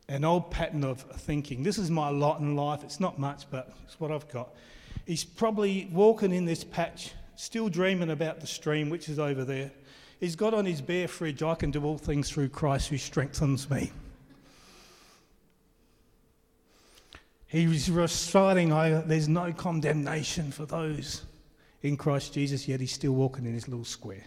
an 0.06 0.22
old 0.22 0.50
pattern 0.50 0.84
of 0.84 1.00
thinking. 1.00 1.62
This 1.62 1.78
is 1.78 1.90
my 1.90 2.10
lot 2.10 2.40
in 2.40 2.54
life. 2.54 2.84
It's 2.84 3.00
not 3.00 3.18
much, 3.18 3.50
but 3.50 3.74
it's 3.86 3.98
what 3.98 4.12
I've 4.12 4.28
got. 4.28 4.50
He's 5.06 5.24
probably 5.24 5.88
walking 5.90 6.30
in 6.30 6.44
this 6.44 6.62
patch, 6.62 7.12
still 7.36 7.70
dreaming 7.70 8.10
about 8.10 8.40
the 8.40 8.46
stream, 8.46 8.90
which 8.90 9.08
is 9.08 9.18
over 9.18 9.46
there. 9.46 9.70
He's 10.20 10.36
got 10.36 10.52
on 10.52 10.66
his 10.66 10.82
bear 10.82 11.08
fridge, 11.08 11.42
I 11.42 11.54
can 11.54 11.70
do 11.70 11.82
all 11.82 11.96
things 11.96 12.28
through 12.28 12.50
Christ 12.50 12.90
who 12.90 12.98
strengthens 12.98 13.70
me. 13.70 13.92
He's 17.46 17.90
reciting, 17.90 18.68
There's 19.08 19.26
no 19.26 19.54
condemnation 19.54 20.52
for 20.52 20.66
those 20.66 21.22
in 21.80 21.96
Christ 21.96 22.34
Jesus, 22.34 22.68
yet 22.68 22.80
he's 22.80 22.92
still 22.92 23.12
walking 23.12 23.46
in 23.46 23.54
his 23.54 23.68
little 23.68 23.86
square. 23.86 24.24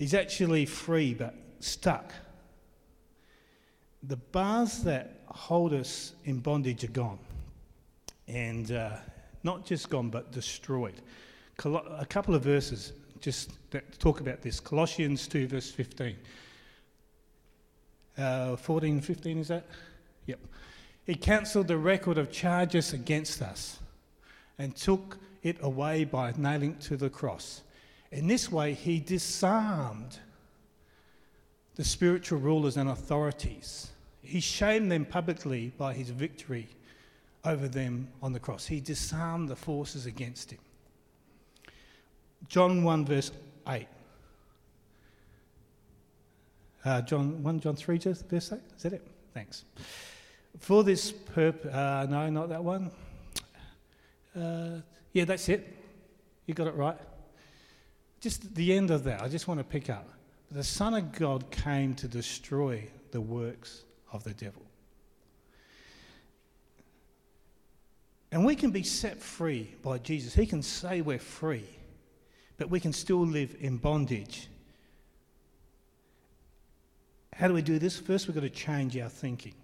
He's 0.00 0.14
actually 0.14 0.64
free 0.64 1.12
but 1.12 1.34
stuck. 1.58 2.14
The 4.02 4.16
bars 4.16 4.78
that 4.84 5.20
hold 5.26 5.74
us 5.74 6.14
in 6.24 6.38
bondage 6.38 6.84
are 6.84 6.90
gone. 6.92 7.18
And 8.26 8.72
uh, 8.72 8.96
not 9.42 9.66
just 9.66 9.90
gone, 9.90 10.08
but 10.08 10.32
destroyed. 10.32 11.02
A 11.62 12.06
couple 12.08 12.34
of 12.34 12.42
verses 12.42 12.94
just 13.20 13.58
talk 13.98 14.20
about 14.20 14.40
this. 14.40 14.58
Colossians 14.58 15.28
2, 15.28 15.48
verse 15.48 15.70
15. 15.70 16.16
Uh, 18.16 18.56
14, 18.56 19.02
15 19.02 19.38
is 19.38 19.48
that? 19.48 19.66
Yep. 20.24 20.40
He 21.04 21.14
cancelled 21.14 21.68
the 21.68 21.76
record 21.76 22.16
of 22.16 22.32
charges 22.32 22.94
against 22.94 23.42
us 23.42 23.78
and 24.58 24.74
took 24.74 25.18
it 25.42 25.58
away 25.60 26.04
by 26.04 26.32
nailing 26.38 26.70
it 26.70 26.80
to 26.80 26.96
the 26.96 27.10
cross. 27.10 27.64
In 28.12 28.26
this 28.26 28.50
way, 28.50 28.74
he 28.74 28.98
disarmed 28.98 30.18
the 31.76 31.84
spiritual 31.84 32.38
rulers 32.38 32.76
and 32.76 32.90
authorities. 32.90 33.90
He 34.22 34.40
shamed 34.40 34.90
them 34.90 35.04
publicly 35.04 35.72
by 35.78 35.94
his 35.94 36.10
victory 36.10 36.68
over 37.44 37.68
them 37.68 38.08
on 38.22 38.32
the 38.32 38.40
cross. 38.40 38.66
He 38.66 38.80
disarmed 38.80 39.48
the 39.48 39.56
forces 39.56 40.06
against 40.06 40.50
him. 40.50 40.58
John 42.48 42.82
1, 42.82 43.06
verse 43.06 43.30
8. 43.68 43.86
Uh, 46.84 47.02
John 47.02 47.42
1 47.42 47.60
John 47.60 47.76
3, 47.76 47.98
verse 47.98 48.52
8. 48.52 48.60
Is 48.76 48.82
that 48.82 48.92
it? 48.94 49.06
Thanks. 49.32 49.64
For 50.58 50.82
this 50.82 51.12
purpose, 51.12 51.72
uh, 51.72 52.06
no, 52.10 52.28
not 52.28 52.48
that 52.48 52.62
one. 52.62 52.90
Uh, 54.36 54.80
yeah, 55.12 55.24
that's 55.24 55.48
it. 55.48 55.76
You 56.46 56.54
got 56.54 56.66
it 56.66 56.74
right. 56.74 56.98
Just 58.20 58.54
the 58.54 58.74
end 58.74 58.90
of 58.90 59.04
that, 59.04 59.22
I 59.22 59.28
just 59.28 59.48
want 59.48 59.60
to 59.60 59.64
pick 59.64 59.88
up. 59.88 60.08
The 60.50 60.64
Son 60.64 60.94
of 60.94 61.12
God 61.12 61.50
came 61.50 61.94
to 61.94 62.08
destroy 62.08 62.86
the 63.12 63.20
works 63.20 63.82
of 64.12 64.24
the 64.24 64.34
devil. 64.34 64.62
And 68.32 68.44
we 68.44 68.54
can 68.54 68.70
be 68.70 68.82
set 68.82 69.18
free 69.18 69.74
by 69.82 69.98
Jesus. 69.98 70.34
He 70.34 70.46
can 70.46 70.62
say 70.62 71.00
we're 71.00 71.18
free, 71.18 71.64
but 72.58 72.70
we 72.70 72.78
can 72.78 72.92
still 72.92 73.26
live 73.26 73.56
in 73.60 73.76
bondage. 73.76 74.48
How 77.32 77.48
do 77.48 77.54
we 77.54 77.62
do 77.62 77.78
this? 77.78 77.98
First, 77.98 78.28
we've 78.28 78.34
got 78.34 78.42
to 78.42 78.50
change 78.50 78.96
our 78.98 79.08
thinking, 79.08 79.54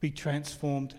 be 0.00 0.10
transformed 0.10 0.94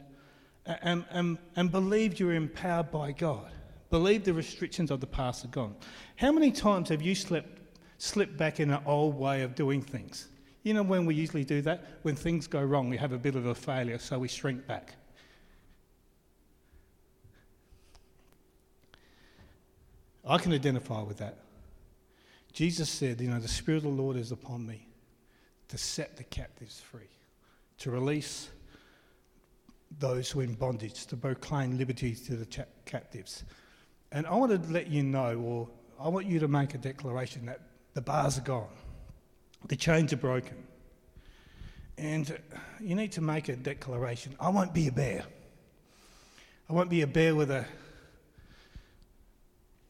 and, 0.66 1.06
and, 1.10 1.38
and 1.56 1.72
believed 1.72 2.20
you're 2.20 2.34
empowered 2.34 2.92
by 2.92 3.12
God. 3.12 3.52
Believe 3.90 4.24
the 4.24 4.34
restrictions 4.34 4.92
of 4.92 5.00
the 5.00 5.08
past 5.08 5.46
are 5.46 5.50
gone. 5.50 5.76
How 6.16 6.32
many 6.32 6.52
times 6.52 6.90
have 6.90 7.02
you 7.02 7.16
slipped, 7.16 7.60
slipped 7.98 8.38
back 8.38 8.60
in 8.60 8.72
an 8.72 8.82
old 8.86 9.16
way 9.16 9.44
of 9.44 9.56
doing 9.56 9.82
things? 9.82 10.28
You 10.64 10.74
know 10.74 10.84
when 10.84 11.06
we 11.06 11.14
usually 11.14 11.44
do 11.44 11.62
that? 11.62 11.86
When 12.02 12.16
things 12.16 12.48
go 12.48 12.62
wrong, 12.62 12.90
we 12.90 12.98
have 12.98 13.12
a 13.12 13.18
bit 13.18 13.36
of 13.36 13.46
a 13.46 13.54
failure, 13.54 14.00
so 14.00 14.18
we 14.18 14.28
shrink 14.28 14.66
back. 14.66 14.96
I 20.28 20.40
can 20.40 20.54
identify 20.54 21.04
with 21.04 21.18
that. 21.18 21.38
Jesus 22.52 22.90
said, 22.90 23.22
You 23.22 23.30
know, 23.30 23.40
the 23.40 23.48
Spirit 23.48 23.78
of 23.78 23.84
the 23.84 23.90
Lord 23.90 24.18
is 24.18 24.32
upon 24.32 24.66
me 24.66 24.88
to 25.68 25.78
set 25.78 26.18
the 26.18 26.24
captives 26.24 26.80
free, 26.80 27.10
to 27.80 27.92
release 27.92 28.50
those 30.00 30.32
who 30.32 30.40
are 30.40 30.44
in 30.44 30.56
bondage, 30.56 31.06
to 31.08 31.18
proclaim 31.18 31.78
liberty 31.78 32.16
to 32.16 32.36
the 32.36 32.66
captives. 32.86 33.44
And 34.12 34.26
I 34.28 34.36
want 34.36 34.52
to 34.52 34.72
let 34.72 34.88
you 34.88 35.04
know, 35.04 35.38
or 35.38 35.70
I 36.00 36.10
want 36.10 36.26
you 36.26 36.40
to 36.40 36.48
make 36.48 36.74
a 36.74 36.78
declaration 36.78 37.46
that 37.48 37.62
the 37.94 38.02
bars 38.02 38.38
are 38.38 38.42
gone, 38.42 38.70
the 39.68 39.76
chains 39.76 40.14
are 40.14 40.18
broken. 40.18 40.58
And 41.98 42.38
you 42.82 42.96
need 42.96 43.14
to 43.14 43.22
make 43.22 43.48
a 43.48 43.56
declaration 43.56 44.36
I 44.40 44.50
won't 44.50 44.74
be 44.74 44.88
a 44.88 44.92
bear. 44.92 45.24
I 46.70 46.74
won't 46.74 46.90
be 46.90 47.02
a 47.02 47.08
bear 47.08 47.36
with 47.36 47.52
a 47.52 47.66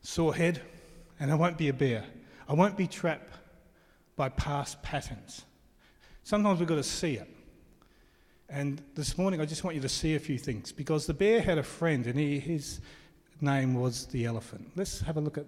sore 0.02 0.36
head, 0.36 0.62
and 1.20 1.32
I 1.32 1.36
won't 1.36 1.58
be 1.58 1.70
a 1.70 1.74
bear. 1.74 2.04
I 2.48 2.54
won't 2.54 2.78
be 2.78 2.86
trapped 2.86 3.32
by 4.16 4.30
past 4.30 4.82
patterns. 4.84 5.46
Sometimes 6.24 6.60
we've 6.60 6.68
got 6.68 6.76
to 6.76 6.84
see 6.84 7.16
it. 7.16 7.30
And 8.50 8.82
this 8.94 9.18
morning, 9.18 9.42
I 9.42 9.46
just 9.46 9.64
want 9.64 9.76
you 9.76 9.82
to 9.82 9.90
see 9.90 10.16
a 10.16 10.20
few 10.20 10.38
things 10.38 10.72
because 10.72 11.08
the 11.08 11.14
bear 11.14 11.42
had 11.42 11.58
a 11.58 11.64
friend, 11.64 12.06
and 12.06 12.20
he, 12.20 12.40
his 12.40 12.80
name 13.42 13.76
was 13.76 14.06
the 14.08 14.26
elephant. 14.26 14.72
Let's 14.76 15.02
have 15.02 15.18
a 15.18 15.22
look 15.22 15.38
at 15.38 15.46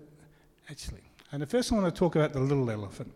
actually. 0.69 1.01
And 1.31 1.41
the 1.41 1.45
first, 1.45 1.71
I 1.71 1.75
want 1.75 1.93
to 1.93 1.97
talk 1.97 2.15
about 2.15 2.33
the 2.33 2.39
little 2.39 2.69
elephant. 2.69 3.13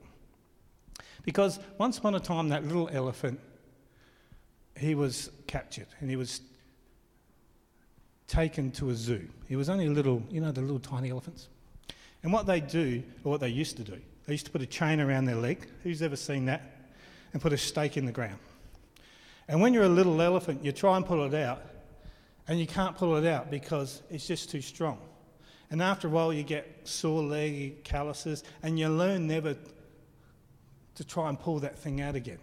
Because 1.23 1.59
once 1.77 1.97
upon 1.97 2.15
a 2.15 2.19
time, 2.19 2.49
that 2.49 2.65
little 2.65 2.89
elephant, 2.91 3.39
he 4.77 4.95
was 4.95 5.29
captured 5.47 5.87
and 5.99 6.09
he 6.09 6.15
was 6.15 6.41
taken 8.27 8.71
to 8.71 8.89
a 8.89 8.95
zoo. 8.95 9.27
He 9.47 9.55
was 9.55 9.69
only 9.69 9.85
a 9.85 9.91
little, 9.91 10.23
you 10.29 10.41
know, 10.41 10.51
the 10.51 10.61
little 10.61 10.79
tiny 10.79 11.09
elephants. 11.09 11.47
And 12.23 12.31
what 12.31 12.45
they 12.45 12.59
do, 12.59 13.03
or 13.23 13.31
what 13.31 13.41
they 13.41 13.49
used 13.49 13.77
to 13.77 13.83
do, 13.83 13.99
they 14.25 14.33
used 14.33 14.45
to 14.45 14.51
put 14.51 14.61
a 14.61 14.65
chain 14.65 14.99
around 14.99 15.25
their 15.25 15.35
leg. 15.35 15.67
Who's 15.83 16.01
ever 16.01 16.15
seen 16.15 16.45
that? 16.45 16.61
And 17.33 17.41
put 17.41 17.53
a 17.53 17.57
stake 17.57 17.97
in 17.97 18.05
the 18.05 18.11
ground. 18.11 18.39
And 19.47 19.61
when 19.61 19.73
you're 19.73 19.83
a 19.83 19.89
little 19.89 20.21
elephant, 20.21 20.63
you 20.63 20.71
try 20.71 20.95
and 20.97 21.05
pull 21.05 21.23
it 21.25 21.33
out, 21.33 21.61
and 22.47 22.59
you 22.59 22.67
can't 22.67 22.95
pull 22.95 23.15
it 23.17 23.25
out 23.25 23.49
because 23.49 24.01
it's 24.09 24.27
just 24.27 24.49
too 24.49 24.61
strong. 24.61 24.99
And 25.69 25.81
after 25.81 26.07
a 26.07 26.11
while, 26.11 26.33
you 26.33 26.43
get 26.43 26.81
sore 26.83 27.23
leg, 27.23 27.83
calluses, 27.83 28.43
and 28.61 28.77
you 28.77 28.89
learn 28.89 29.27
never 29.27 29.55
to 30.95 31.03
try 31.03 31.29
and 31.29 31.39
pull 31.39 31.59
that 31.59 31.77
thing 31.79 32.01
out 32.01 32.15
again. 32.15 32.39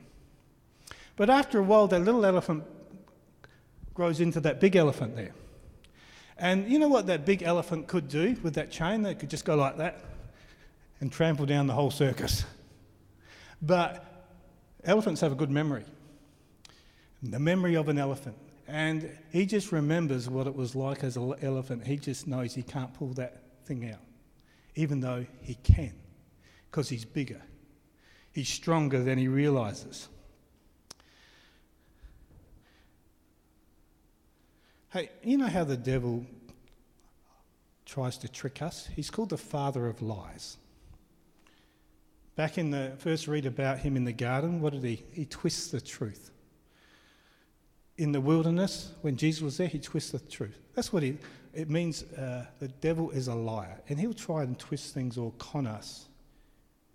But 1.17 1.29
after 1.29 1.59
a 1.59 1.63
while, 1.63 1.89
that 1.89 2.01
little 2.01 2.25
elephant 2.25 2.65
grows 3.93 4.21
into 4.21 4.41
that 4.41 4.61
big 4.61 4.77
elephant 4.77 5.17
there. 5.17 5.35
And 6.39 6.71
you 6.71 6.79
know 6.79 6.89
what 6.89 7.09
that 7.09 7.27
big 7.27 7.43
elephant 7.43 7.89
could 7.89 8.09
do 8.09 8.37
with 8.43 8.55
that 8.55 8.71
chain? 8.71 9.03
They 9.03 9.15
could 9.15 9.29
just 9.29 9.45
go 9.45 9.57
like 9.57 9.77
that 9.79 10.01
and 11.01 11.13
trample 11.13 11.47
down 11.47 11.67
the 11.67 11.75
whole 11.75 11.91
circus. 11.91 12.45
But 13.61 14.05
elephants 14.85 15.21
have 15.21 15.33
a 15.33 15.37
good 15.37 15.51
memory 15.51 15.85
the 17.21 17.39
memory 17.41 17.75
of 17.75 17.89
an 17.89 17.99
elephant. 17.99 18.37
And 18.69 19.11
he 19.33 19.47
just 19.47 19.73
remembers 19.73 20.29
what 20.29 20.47
it 20.47 20.55
was 20.55 20.77
like 20.77 21.03
as 21.03 21.17
an 21.17 21.35
elephant. 21.41 21.87
He 21.87 21.97
just 21.97 22.27
knows 22.29 22.55
he 22.55 22.63
can't 22.63 22.93
pull 22.93 23.15
that 23.15 23.65
thing 23.65 23.91
out, 23.91 24.03
even 24.75 25.01
though 25.01 25.25
he 25.41 25.55
can, 25.55 25.95
because 26.71 26.91
he's 26.91 27.07
bigger. 27.07 27.41
He's 28.31 28.49
stronger 28.49 29.03
than 29.03 29.17
he 29.17 29.27
realizes. 29.27 30.09
Hey, 34.91 35.11
you 35.23 35.39
know 35.39 35.47
how 35.47 35.65
the 35.65 35.77
devil 35.77 36.27
tries 37.87 38.19
to 38.19 38.29
trick 38.29 38.61
us? 38.61 38.87
He's 38.95 39.11
called 39.11 39.31
the 39.31 39.39
father 39.39 39.87
of 39.87 40.03
lies. 40.03 40.59
Back 42.37 42.59
in 42.59 42.71
the 42.71 42.93
first 42.99 43.29
read 43.29 43.47
about 43.47 43.79
him 43.79 43.97
in 43.97 44.05
the 44.05 44.13
garden, 44.13 44.61
what 44.61 44.75
did 44.75 44.85
he? 44.85 45.03
He 45.13 45.25
twists 45.25 45.71
the 45.71 45.81
truth 45.81 46.33
in 47.99 48.13
the 48.13 48.21
wilderness, 48.21 48.93
when 49.03 49.17
Jesus 49.17 49.43
was 49.43 49.57
there, 49.57 49.67
he 49.67 49.81
twisted 49.81 50.21
the 50.21 50.31
truth. 50.31 50.57
That's 50.75 50.93
what 50.93 51.03
he, 51.03 51.19
it 51.53 51.69
means 51.69 52.05
uh, 52.05 52.47
the 52.61 52.69
devil 52.69 53.11
is 53.11 53.27
a 53.27 53.35
liar. 53.35 53.81
And 53.89 53.99
he'll 53.99 54.15
try 54.15 54.45
and 54.45 54.57
twist 54.57 54.95
things 54.95 55.19
or 55.19 55.33
con 55.39 55.67
us 55.67 56.07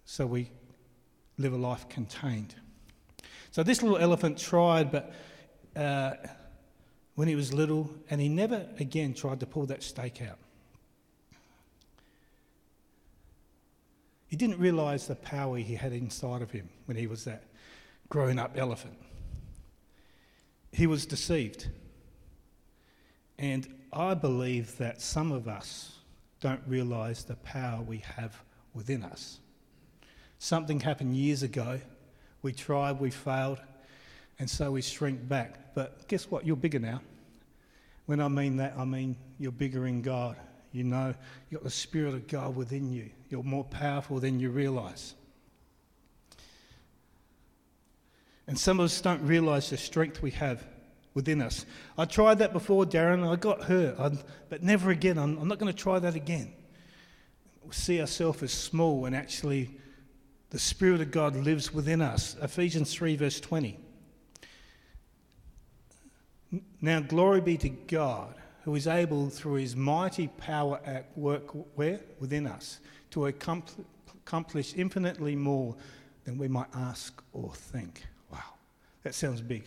so 0.06 0.26
we 0.26 0.50
live 1.38 1.52
a 1.52 1.58
life 1.58 1.90
contained. 1.90 2.56
So 3.52 3.64
this 3.64 3.84
little 3.84 3.98
elephant 3.98 4.38
tried, 4.38 4.92
but 4.92 5.14
uh, 5.76 6.14
when 7.16 7.28
he 7.28 7.36
was 7.36 7.54
little, 7.54 7.90
and 8.10 8.22
he 8.22 8.30
never 8.30 8.66
again 8.80 9.14
tried 9.14 9.42
to 9.42 9.46
pull 9.46 9.66
that 9.68 9.84
stake 9.84 10.22
out. 10.22 10.40
He 14.28 14.38
didn't 14.38 14.58
realize 14.58 15.06
the 15.06 15.16
power 15.16 15.58
he 15.58 15.76
had 15.76 15.92
inside 15.92 16.42
of 16.42 16.50
him 16.50 16.70
when 16.86 16.98
he 16.98 17.08
was 17.08 17.26
that 17.26 17.44
grown 18.10 18.40
up 18.40 18.58
elephant 18.58 18.98
he 20.74 20.88
was 20.88 21.06
deceived. 21.06 21.68
And 23.38 23.68
I 23.94 24.16
believe 24.16 24.78
that 24.78 25.02
some 25.02 25.32
of 25.32 25.48
us 25.48 26.00
don't 26.42 26.62
realise 26.68 27.24
the 27.24 27.36
power 27.38 27.82
we 27.82 28.00
have 28.00 28.42
within 28.74 29.04
us. 29.04 29.40
Something 30.40 30.80
happened 30.80 31.16
years 31.16 31.44
ago. 31.44 31.80
We 32.42 32.52
tried, 32.52 33.00
we 33.00 33.12
failed, 33.12 33.60
and 34.40 34.50
so 34.50 34.72
we 34.72 34.82
shrink 34.82 35.28
back. 35.30 35.74
But 35.76 36.08
guess 36.08 36.30
what? 36.30 36.46
You're 36.46 36.58
bigger 36.58 36.80
now. 36.80 37.02
When 38.08 38.20
I 38.20 38.28
mean 38.28 38.58
that, 38.58 38.74
I 38.78 38.84
mean 38.84 39.16
you're 39.40 39.52
bigger 39.52 39.88
in 39.88 40.02
God. 40.02 40.36
You 40.74 40.84
know, 40.84 41.14
you've 41.50 41.62
got 41.62 41.64
the 41.64 41.70
Spirit 41.70 42.16
of 42.16 42.28
God 42.28 42.56
within 42.56 42.92
you. 42.92 43.10
You're 43.30 43.44
more 43.44 43.64
powerful 43.64 44.20
than 44.20 44.40
you 44.40 44.50
realise. 44.50 45.14
And 48.48 48.60
some 48.60 48.80
of 48.80 48.86
us 48.86 49.02
don't 49.02 49.22
realize 49.26 49.70
the 49.70 49.78
strength 49.78 50.22
we 50.22 50.32
have 50.32 50.64
within 51.14 51.42
us. 51.42 51.66
I 51.98 52.06
tried 52.06 52.40
that 52.40 52.54
before, 52.54 52.86
Darren, 52.86 53.28
I 53.30 53.36
got 53.36 53.64
hurt, 53.64 54.00
I'd, 54.00 54.18
but 54.50 54.64
never 54.64 54.92
again. 54.92 55.18
I'm, 55.18 55.38
I'm 55.38 55.48
not 55.48 55.60
going 55.60 55.72
to 55.72 55.78
try 55.78 56.00
that 56.00 56.16
again. 56.16 56.54
We 57.64 57.74
see 57.74 58.02
ourselves 58.02 58.44
as 58.44 58.52
small, 58.52 59.06
and 59.06 59.16
actually, 59.16 59.78
the 60.50 60.60
Spirit 60.60 61.02
of 61.02 61.12
God 61.12 61.36
lives 61.36 61.74
within 61.74 62.02
us. 62.02 62.36
Ephesians 62.42 62.94
3, 62.94 63.16
verse 63.16 63.40
20. 63.40 63.80
Now, 66.82 67.00
glory 67.00 67.42
be 67.42 67.58
to 67.58 67.70
God, 67.70 68.36
who 68.64 68.76
is 68.76 68.88
able, 68.88 69.30
through 69.30 69.56
his 69.56 69.76
mighty 69.76 70.28
power 70.28 70.80
at 70.86 71.18
work 71.18 71.44
where? 71.76 72.02
Within 72.20 72.46
us, 72.46 72.80
to 73.12 73.28
accomplish 73.28 74.74
infinitely 74.76 75.36
more 75.36 75.76
than 76.26 76.38
we 76.38 76.48
might 76.48 76.68
ask 76.76 77.24
or 77.32 77.54
think. 77.54 78.04
That 79.04 79.14
sounds 79.14 79.42
big. 79.42 79.64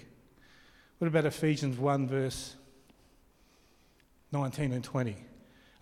What 0.99 1.09
about 1.09 1.27
Ephesians 1.27 1.79
1, 1.79 2.09
verse 2.09 2.57
19 4.33 4.72
and 4.72 4.83
20? 4.83 5.16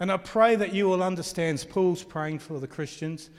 And 0.01 0.11
I 0.11 0.17
pray 0.17 0.57
that 0.57 0.75
you 0.75 0.89
will 0.89 1.03
understand, 1.03 1.65
Paul's 1.71 2.03
praying 2.03 2.41
for 2.41 2.59
the 2.59 2.67
Christians, 2.67 3.31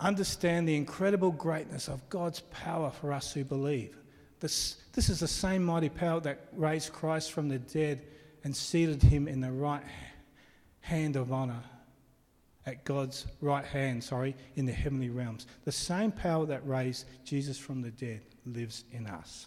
understand 0.00 0.66
the 0.66 0.76
incredible 0.76 1.30
greatness 1.30 1.86
of 1.88 2.08
God's 2.08 2.40
power 2.50 2.90
for 2.90 3.12
us 3.12 3.32
who 3.32 3.44
believe. 3.44 3.96
This, 4.40 4.76
this 4.94 5.10
is 5.10 5.20
the 5.20 5.28
same 5.28 5.64
mighty 5.64 5.90
power 5.90 6.20
that 6.20 6.48
raised 6.52 6.92
Christ 6.92 7.30
from 7.32 7.48
the 7.48 7.58
dead 7.58 8.06
and 8.42 8.56
seated 8.56 9.02
him 9.02 9.28
in 9.28 9.40
the 9.40 9.52
right 9.52 9.82
hand 10.80 11.16
of 11.16 11.32
honour, 11.32 11.62
at 12.66 12.84
God's 12.84 13.26
right 13.42 13.64
hand, 13.64 14.02
sorry, 14.02 14.34
in 14.56 14.64
the 14.64 14.72
heavenly 14.72 15.10
realms. 15.10 15.46
The 15.64 15.72
same 15.72 16.10
power 16.10 16.46
that 16.46 16.66
raised 16.66 17.04
Jesus 17.24 17.58
from 17.58 17.82
the 17.82 17.90
dead 17.90 18.22
lives 18.46 18.84
in 18.92 19.06
us. 19.06 19.46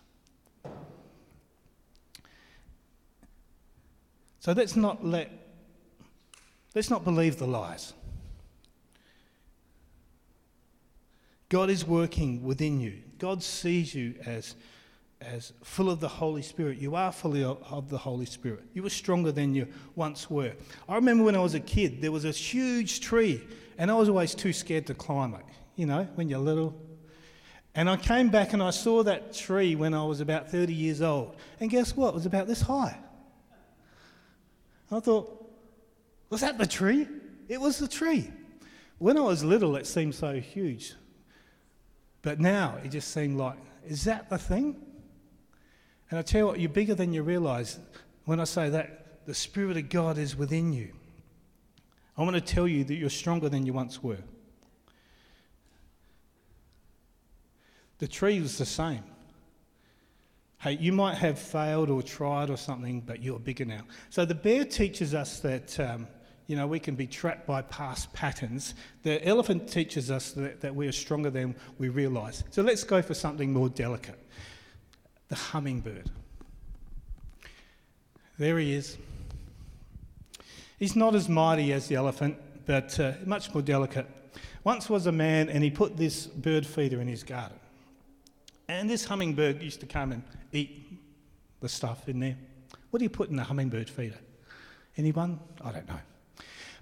So 4.40 4.54
let's 4.54 4.76
not 4.76 5.06
let 5.06 5.32
let's 6.74 6.90
not 6.90 7.04
believe 7.04 7.38
the 7.38 7.48
lies. 7.48 7.94
God 11.50 11.70
is 11.70 11.86
working 11.86 12.44
within 12.44 12.80
you. 12.80 12.94
God 13.20 13.42
sees 13.42 13.96
you 13.96 14.16
as, 14.26 14.56
as 15.22 15.54
full 15.64 15.90
of 15.90 16.02
the 16.02 16.08
Holy 16.08 16.42
Spirit. 16.42 16.78
You 16.78 16.96
are 16.96 17.12
fully 17.12 17.44
of 17.44 17.90
the 17.90 17.98
Holy 17.98 18.26
Spirit. 18.26 18.64
You 18.74 18.86
are 18.86 18.90
stronger 18.90 19.32
than 19.32 19.56
you 19.56 19.68
once 19.96 20.30
were. 20.30 20.54
I 20.90 20.96
remember 20.96 21.24
when 21.24 21.36
I 21.36 21.40
was 21.40 21.54
a 21.54 21.60
kid, 21.62 22.02
there 22.02 22.12
was 22.12 22.26
a 22.26 22.32
huge 22.32 23.00
tree, 23.00 23.42
and 23.78 23.90
I 23.90 23.94
was 23.94 24.10
always 24.10 24.36
too 24.36 24.52
scared 24.52 24.88
to 24.88 24.94
climb 24.94 25.36
it. 25.36 25.46
You 25.78 25.86
know, 25.86 26.08
when 26.16 26.28
you're 26.28 26.40
little, 26.40 26.76
and 27.78 27.88
I 27.88 27.96
came 27.96 28.30
back 28.30 28.54
and 28.54 28.64
I 28.64 28.72
saw 28.72 29.04
that 29.04 29.34
tree 29.34 29.76
when 29.76 29.94
I 29.94 30.04
was 30.04 30.20
about 30.20 30.50
30 30.50 30.74
years 30.74 31.00
old. 31.04 31.36
And 31.60 31.70
guess 31.70 31.96
what? 31.96 32.10
It 32.10 32.16
was 32.16 32.26
about 32.26 32.48
this 32.48 32.60
high. 32.60 32.98
I 34.92 35.00
thought, 35.00 35.48
was 36.32 36.42
that 36.42 36.58
the 36.58 36.66
tree? 36.66 37.08
It 37.48 37.62
was 37.62 37.78
the 37.78 37.88
tree. 37.88 38.32
When 38.98 39.16
I 39.16 39.22
was 39.22 39.44
little, 39.44 39.76
it 39.76 39.86
seemed 39.86 40.16
so 40.16 40.40
huge. 40.40 40.96
But 42.24 42.40
now 42.40 42.80
it 42.84 42.90
just 42.90 43.14
seemed 43.14 43.38
like, 43.38 43.58
is 43.88 44.06
that 44.06 44.28
the 44.28 44.40
thing? 44.40 44.76
And 46.10 46.18
I 46.18 46.24
tell 46.24 46.40
you 46.40 46.48
what, 46.48 46.60
you're 46.60 46.70
bigger 46.70 46.96
than 46.96 47.14
you 47.14 47.22
realize 47.22 47.78
when 48.26 48.40
I 48.40 48.46
say 48.46 48.70
that 48.70 49.28
the 49.28 49.36
Spirit 49.36 49.78
of 49.78 49.90
God 49.90 50.18
is 50.18 50.36
within 50.36 50.74
you. 50.74 50.94
I 52.18 52.24
want 52.24 52.34
to 52.34 52.42
tell 52.42 52.68
you 52.68 52.84
that 52.86 52.96
you're 52.96 53.12
stronger 53.12 53.50
than 53.50 53.68
you 53.68 53.74
once 53.74 54.02
were. 54.02 54.18
The 58.00 58.08
tree 58.08 58.40
was 58.40 58.58
the 58.58 58.66
same. 58.66 59.04
Hey, 60.60 60.74
you 60.74 60.92
might 60.92 61.16
have 61.16 61.38
failed 61.38 61.90
or 61.90 62.02
tried 62.02 62.50
or 62.50 62.58
something, 62.58 63.02
but 63.02 63.22
you're 63.22 63.40
bigger 63.40 63.66
now. 63.66 63.82
So 64.10 64.26
the 64.26 64.36
bear 64.36 64.66
teaches 64.66 65.14
us 65.14 65.40
that, 65.42 65.80
um, 65.80 66.08
you 66.48 66.56
know, 66.56 66.66
we 66.66 66.80
can 66.80 66.96
be 66.96 67.06
trapped 67.06 67.46
by 67.46 67.62
past 67.62 68.12
patterns. 68.14 68.74
The 69.04 69.26
elephant 69.28 69.70
teaches 69.70 70.10
us 70.10 70.32
that, 70.32 70.62
that 70.62 70.76
we 70.76 70.88
are 70.88 70.92
stronger 70.92 71.30
than 71.30 71.56
we 71.78 71.90
realise. 71.90 72.44
So 72.50 72.64
let's 72.64 72.84
go 72.84 73.02
for 73.02 73.14
something 73.14 73.54
more 73.54 73.70
delicate 73.70 74.20
the 75.30 75.36
hummingbird. 75.36 76.10
There 78.38 78.58
he 78.58 78.74
is. 78.74 78.98
He's 80.80 80.96
not 80.96 81.16
as 81.16 81.28
mighty 81.28 81.74
as 81.74 81.88
the 81.88 81.96
elephant, 81.96 82.38
but 82.66 83.00
uh, 83.00 83.14
much 83.26 83.54
more 83.54 83.62
delicate. 83.62 84.08
Once 84.64 84.90
was 84.90 85.08
a 85.08 85.12
man, 85.12 85.50
and 85.50 85.64
he 85.64 85.72
put 85.72 85.98
this 85.98 86.28
bird 86.28 86.66
feeder 86.66 87.02
in 87.02 87.08
his 87.08 87.24
garden. 87.24 87.58
And 88.70 88.90
this 88.90 89.06
hummingbird 89.06 89.62
used 89.62 89.80
to 89.80 89.86
come 89.86 90.12
and 90.12 90.24
eat 90.52 90.92
the 91.62 91.70
stuff 91.70 92.10
in 92.10 92.20
there. 92.20 92.38
What 92.90 93.00
do 93.00 93.04
you 93.06 93.10
put 93.10 93.30
in 93.30 93.40
a 93.40 93.44
hummingbird 93.44 93.90
feeder? 93.90 94.20
Anyone? 94.98 95.40
I 95.64 95.72
don't 95.72 95.88
know. 95.88 96.00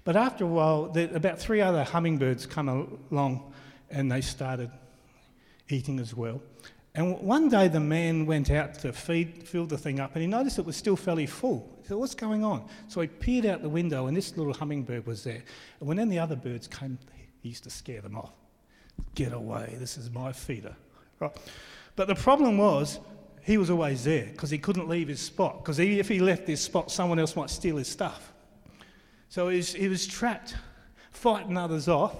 But 0.04 0.16
after 0.16 0.44
a 0.44 0.48
while, 0.48 0.92
about 1.14 1.38
three 1.38 1.60
other 1.60 1.84
hummingbirds 1.84 2.46
come 2.46 2.98
along 3.10 3.52
and 3.90 4.10
they 4.10 4.20
started 4.20 4.70
eating 5.68 5.98
as 6.00 6.14
well. 6.14 6.40
And 6.94 7.20
one 7.20 7.50
day 7.50 7.68
the 7.68 7.80
man 7.80 8.24
went 8.24 8.50
out 8.50 8.74
to 8.80 8.92
feed, 8.92 9.46
fill 9.46 9.66
the 9.66 9.76
thing 9.76 10.00
up, 10.00 10.14
and 10.14 10.22
he 10.22 10.26
noticed 10.26 10.58
it 10.58 10.64
was 10.64 10.76
still 10.76 10.96
fairly 10.96 11.26
full. 11.26 11.78
He 11.82 11.88
said, 11.88 11.98
What's 11.98 12.14
going 12.14 12.42
on? 12.42 12.66
So 12.88 13.02
he 13.02 13.06
peered 13.06 13.44
out 13.44 13.60
the 13.60 13.68
window, 13.68 14.06
and 14.06 14.16
this 14.16 14.34
little 14.36 14.54
hummingbird 14.54 15.06
was 15.06 15.22
there. 15.22 15.42
And 15.78 15.88
when 15.88 15.98
then 15.98 16.08
the 16.08 16.18
other 16.18 16.36
birds 16.36 16.66
came, 16.66 16.98
he 17.42 17.50
used 17.50 17.64
to 17.64 17.70
scare 17.70 18.00
them 18.00 18.16
off. 18.16 18.32
Get 19.14 19.34
away, 19.34 19.76
this 19.78 19.98
is 19.98 20.10
my 20.10 20.32
feeder. 20.32 20.74
Right. 21.20 21.36
But 21.96 22.08
the 22.08 22.14
problem 22.14 22.58
was, 22.58 23.00
he 23.42 23.56
was 23.56 23.70
always 23.70 24.04
there 24.04 24.26
because 24.26 24.50
he 24.50 24.58
couldn't 24.58 24.88
leave 24.88 25.08
his 25.08 25.20
spot. 25.20 25.62
Because 25.62 25.78
if 25.78 26.08
he 26.08 26.20
left 26.20 26.46
his 26.46 26.60
spot, 26.60 26.90
someone 26.90 27.18
else 27.18 27.34
might 27.34 27.50
steal 27.50 27.78
his 27.78 27.88
stuff. 27.88 28.32
So 29.28 29.48
he 29.48 29.56
was, 29.56 29.72
he 29.72 29.88
was 29.88 30.06
trapped, 30.06 30.54
fighting 31.10 31.56
others 31.56 31.88
off, 31.88 32.14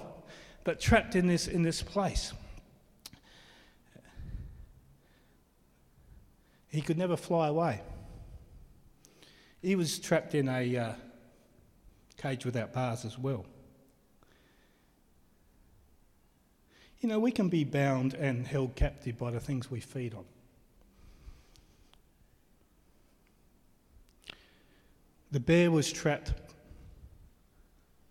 but 0.65 0.81
trapped 0.81 1.15
in 1.15 1.27
this, 1.27 1.47
in 1.47 1.63
this 1.63 1.83
place. 1.83 2.33
He 6.69 6.81
could 6.81 6.99
never 6.99 7.17
fly 7.17 7.49
away. 7.49 7.81
He 9.63 9.77
was 9.77 9.99
trapped 9.99 10.35
in 10.35 10.49
a 10.49 10.77
uh, 10.77 10.93
cage 12.17 12.45
without 12.45 12.73
bars 12.73 13.05
as 13.05 13.19
well. 13.19 13.47
You 17.01 17.09
know, 17.09 17.19
we 17.19 17.31
can 17.31 17.49
be 17.49 17.65
bound 17.65 18.15
and 18.15 18.47
held 18.47 18.75
captive 18.75 19.19
by 19.19 19.31
the 19.31 19.41
things 19.41 19.71
we 19.71 19.81
feed 19.81 20.15
on. 20.15 20.25
The 25.31 25.41
bear 25.41 25.71
was 25.71 25.93
trapped 25.93 26.33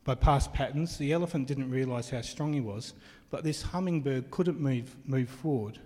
by 0.04 0.16
past 0.16 0.54
patterns. 0.54 0.98
The 0.98 1.12
elephant 1.12 1.48
didn't 1.48 1.72
realise 1.72 2.10
how 2.10 2.22
strong 2.22 2.54
he 2.54 2.62
was, 2.62 2.94
but 3.32 3.44
this 3.44 3.64
hummingbird 3.64 4.30
couldn't 4.30 4.60
move, 4.60 4.96
move 5.06 5.30
forward. 5.30 5.80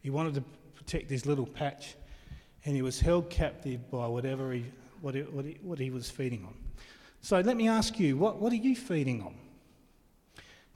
He 0.00 0.10
wanted 0.10 0.34
to 0.34 0.44
protect 0.74 1.10
his 1.10 1.26
little 1.26 1.46
patch, 1.46 1.96
and 2.64 2.74
he 2.74 2.82
was 2.82 2.98
held 2.98 3.28
captive 3.28 3.90
by 3.90 4.06
whatever 4.06 4.52
he, 4.52 4.64
what 5.00 5.14
he, 5.14 5.22
what 5.22 5.44
he, 5.44 5.58
what 5.62 5.78
he 5.78 5.90
was 5.90 6.08
feeding 6.08 6.44
on. 6.44 6.54
So 7.20 7.40
let 7.40 7.56
me 7.56 7.68
ask 7.68 8.00
you, 8.00 8.16
what, 8.16 8.40
what 8.40 8.52
are 8.52 8.56
you 8.56 8.74
feeding 8.74 9.20
on? 9.22 9.34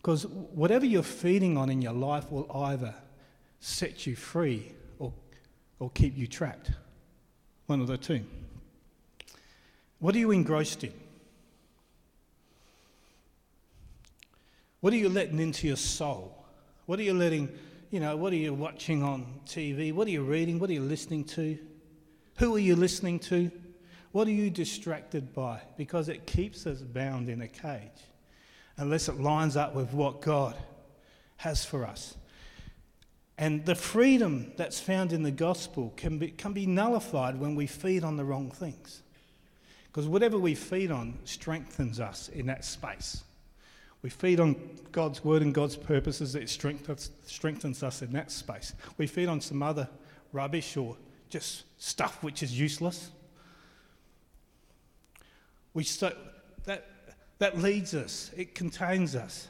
Because 0.00 0.26
whatever 0.26 0.86
you're 0.86 1.02
feeding 1.02 1.58
on 1.58 1.68
in 1.68 1.82
your 1.82 1.92
life 1.92 2.32
will 2.32 2.50
either 2.54 2.94
set 3.60 4.06
you 4.06 4.16
free 4.16 4.72
or, 4.98 5.12
or 5.78 5.90
keep 5.90 6.16
you 6.16 6.26
trapped. 6.26 6.70
One 7.66 7.82
of 7.82 7.86
the 7.86 7.98
two. 7.98 8.24
What 9.98 10.14
are 10.14 10.18
you 10.18 10.30
engrossed 10.30 10.84
in? 10.84 10.94
What 14.80 14.94
are 14.94 14.96
you 14.96 15.10
letting 15.10 15.38
into 15.38 15.66
your 15.66 15.76
soul? 15.76 16.46
What 16.86 16.98
are 16.98 17.02
you 17.02 17.12
letting, 17.12 17.50
you 17.90 18.00
know, 18.00 18.16
what 18.16 18.32
are 18.32 18.36
you 18.36 18.54
watching 18.54 19.02
on 19.02 19.26
TV? 19.44 19.92
What 19.92 20.08
are 20.08 20.10
you 20.10 20.22
reading? 20.22 20.58
What 20.58 20.70
are 20.70 20.72
you 20.72 20.80
listening 20.80 21.24
to? 21.24 21.58
Who 22.38 22.56
are 22.56 22.60
you 22.60 22.74
listening 22.74 23.18
to? 23.18 23.50
What 24.12 24.26
are 24.26 24.32
you 24.32 24.48
distracted 24.48 25.34
by? 25.34 25.60
Because 25.76 26.08
it 26.08 26.26
keeps 26.26 26.66
us 26.66 26.80
bound 26.80 27.28
in 27.28 27.42
a 27.42 27.48
cage 27.48 28.09
unless 28.80 29.08
it 29.08 29.20
lines 29.20 29.56
up 29.56 29.74
with 29.74 29.92
what 29.92 30.22
God 30.22 30.56
has 31.36 31.64
for 31.64 31.86
us. 31.86 32.16
And 33.36 33.64
the 33.64 33.74
freedom 33.74 34.52
that's 34.56 34.80
found 34.80 35.12
in 35.12 35.22
the 35.22 35.30
gospel 35.30 35.92
can 35.96 36.18
be, 36.18 36.28
can 36.28 36.52
be 36.52 36.66
nullified 36.66 37.38
when 37.38 37.54
we 37.54 37.66
feed 37.66 38.04
on 38.04 38.16
the 38.16 38.24
wrong 38.24 38.50
things. 38.50 39.02
Because 39.86 40.06
whatever 40.06 40.38
we 40.38 40.54
feed 40.54 40.90
on 40.90 41.18
strengthens 41.24 42.00
us 42.00 42.28
in 42.28 42.46
that 42.46 42.64
space. 42.64 43.22
We 44.02 44.08
feed 44.08 44.40
on 44.40 44.56
God's 44.92 45.24
word 45.24 45.42
and 45.42 45.52
God's 45.52 45.76
purposes, 45.76 46.34
it 46.34 46.48
strengthens 46.48 47.82
us 47.82 48.02
in 48.02 48.12
that 48.12 48.30
space. 48.30 48.72
We 48.96 49.06
feed 49.06 49.28
on 49.28 49.40
some 49.40 49.62
other 49.62 49.88
rubbish 50.32 50.76
or 50.76 50.96
just 51.28 51.64
stuff 51.78 52.22
which 52.22 52.42
is 52.42 52.58
useless. 52.58 53.10
We 55.74 55.84
so, 55.84 56.14
that, 56.64 56.86
that 57.40 57.58
leads 57.58 57.92
us, 57.92 58.30
it 58.36 58.54
contains 58.54 59.14
us. 59.16 59.48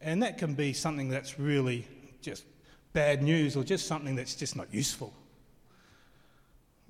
And 0.00 0.22
that 0.22 0.38
can 0.38 0.54
be 0.54 0.72
something 0.72 1.08
that's 1.08 1.38
really 1.38 1.86
just 2.20 2.44
bad 2.92 3.22
news 3.22 3.56
or 3.56 3.62
just 3.62 3.86
something 3.86 4.16
that's 4.16 4.34
just 4.34 4.56
not 4.56 4.72
useful 4.72 5.12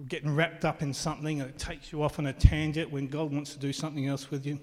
getting 0.08 0.34
wrapped 0.34 0.64
up 0.64 0.82
in 0.82 0.92
something 0.92 1.40
and 1.40 1.50
it 1.50 1.58
takes 1.58 1.92
you 1.92 2.02
off 2.02 2.18
on 2.18 2.26
a 2.26 2.32
tangent 2.32 2.90
when 2.90 3.06
God 3.06 3.32
wants 3.32 3.52
to 3.52 3.58
do 3.58 3.72
something 3.72 4.06
else 4.06 4.30
with 4.30 4.44
you. 4.44 4.58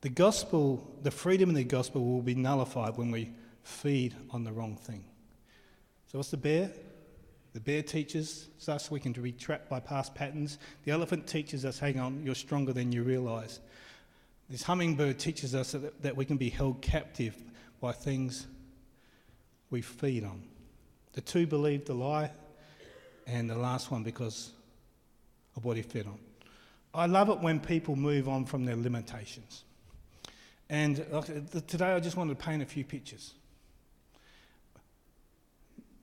The 0.00 0.08
gospel, 0.08 0.96
the 1.02 1.10
freedom 1.10 1.48
in 1.48 1.54
the 1.54 1.64
gospel 1.64 2.04
will 2.04 2.22
be 2.22 2.34
nullified 2.34 2.96
when 2.96 3.10
we 3.10 3.32
feed 3.62 4.14
on 4.30 4.44
the 4.44 4.52
wrong 4.52 4.76
thing. 4.76 5.04
So, 6.06 6.18
what's 6.18 6.30
the 6.30 6.36
bear? 6.36 6.70
The 7.52 7.60
bear 7.60 7.82
teaches 7.82 8.48
us 8.66 8.90
we 8.90 9.00
can 9.00 9.12
be 9.12 9.32
trapped 9.32 9.68
by 9.68 9.80
past 9.80 10.14
patterns. 10.14 10.58
The 10.84 10.92
elephant 10.92 11.26
teaches 11.26 11.64
us, 11.64 11.78
hang 11.78 11.98
on, 11.98 12.22
you're 12.24 12.34
stronger 12.34 12.72
than 12.72 12.92
you 12.92 13.02
realize. 13.02 13.60
This 14.48 14.62
hummingbird 14.62 15.18
teaches 15.18 15.54
us 15.54 15.72
that, 15.72 16.02
that 16.02 16.16
we 16.16 16.24
can 16.24 16.36
be 16.36 16.48
held 16.48 16.80
captive 16.80 17.36
by 17.80 17.92
things 17.92 18.46
we 19.70 19.82
feed 19.82 20.24
on. 20.24 20.42
The 21.12 21.20
two 21.20 21.46
believed 21.46 21.86
the 21.86 21.94
lie, 21.94 22.30
and 23.26 23.48
the 23.48 23.56
last 23.56 23.90
one 23.90 24.02
because 24.02 24.50
of 25.56 25.64
what 25.64 25.76
he 25.76 25.82
fed 25.82 26.06
on. 26.06 26.18
I 26.94 27.06
love 27.06 27.28
it 27.28 27.40
when 27.40 27.60
people 27.60 27.96
move 27.96 28.28
on 28.28 28.44
from 28.44 28.64
their 28.64 28.76
limitations. 28.76 29.64
And 30.68 30.96
today 31.66 31.92
I 31.92 32.00
just 32.00 32.16
wanted 32.16 32.38
to 32.38 32.44
paint 32.44 32.62
a 32.62 32.66
few 32.66 32.84
pictures. 32.84 33.34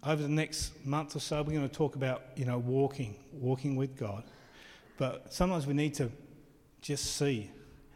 Over 0.03 0.23
the 0.23 0.29
next 0.29 0.85
month 0.85 1.15
or 1.15 1.19
so, 1.19 1.41
we're 1.41 1.53
going 1.53 1.67
to 1.67 1.75
talk 1.75 1.95
about, 1.95 2.23
you 2.35 2.45
know, 2.45 2.57
walking, 2.57 3.15
walking 3.33 3.75
with 3.75 3.97
God. 3.97 4.23
But 4.97 5.33
sometimes 5.33 5.67
we 5.67 5.73
need 5.73 5.93
to 5.95 6.09
just 6.81 7.17
see. 7.17 7.49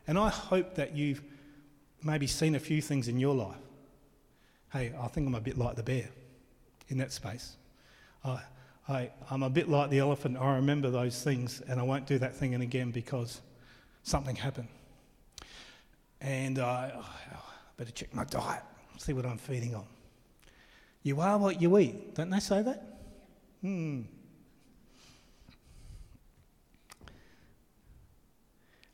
And 0.07 0.17
I 0.17 0.29
hope 0.29 0.75
that 0.75 0.95
you've 0.95 1.21
maybe 2.03 2.27
seen 2.27 2.55
a 2.55 2.59
few 2.59 2.81
things 2.81 3.07
in 3.07 3.19
your 3.19 3.35
life. 3.35 3.57
Hey, 4.71 4.93
I 4.99 5.07
think 5.07 5.27
I'm 5.27 5.35
a 5.35 5.41
bit 5.41 5.57
like 5.57 5.75
the 5.75 5.83
bear 5.83 6.09
in 6.89 6.97
that 6.97 7.11
space. 7.11 7.55
I, 8.25 8.41
I, 8.89 9.11
I'm 9.29 9.43
a 9.43 9.49
bit 9.49 9.69
like 9.69 9.89
the 9.89 9.99
elephant. 9.99 10.37
I 10.37 10.55
remember 10.55 10.89
those 10.89 11.23
things 11.23 11.61
and 11.67 11.79
I 11.79 11.83
won't 11.83 12.05
do 12.05 12.19
that 12.19 12.35
thing 12.35 12.53
again 12.55 12.91
because 12.91 13.41
something 14.03 14.35
happened. 14.35 14.67
And 16.19 16.59
I, 16.59 16.91
oh, 16.95 16.99
I 17.31 17.37
better 17.77 17.91
check 17.91 18.13
my 18.13 18.25
diet, 18.25 18.63
see 18.97 19.13
what 19.13 19.25
I'm 19.25 19.37
feeding 19.37 19.75
on. 19.75 19.85
You 21.03 21.19
are 21.19 21.37
what 21.37 21.61
you 21.61 21.77
eat. 21.77 22.15
Don't 22.15 22.29
they 22.29 22.39
say 22.39 22.61
that? 22.61 22.81
Hmm. 23.61 24.01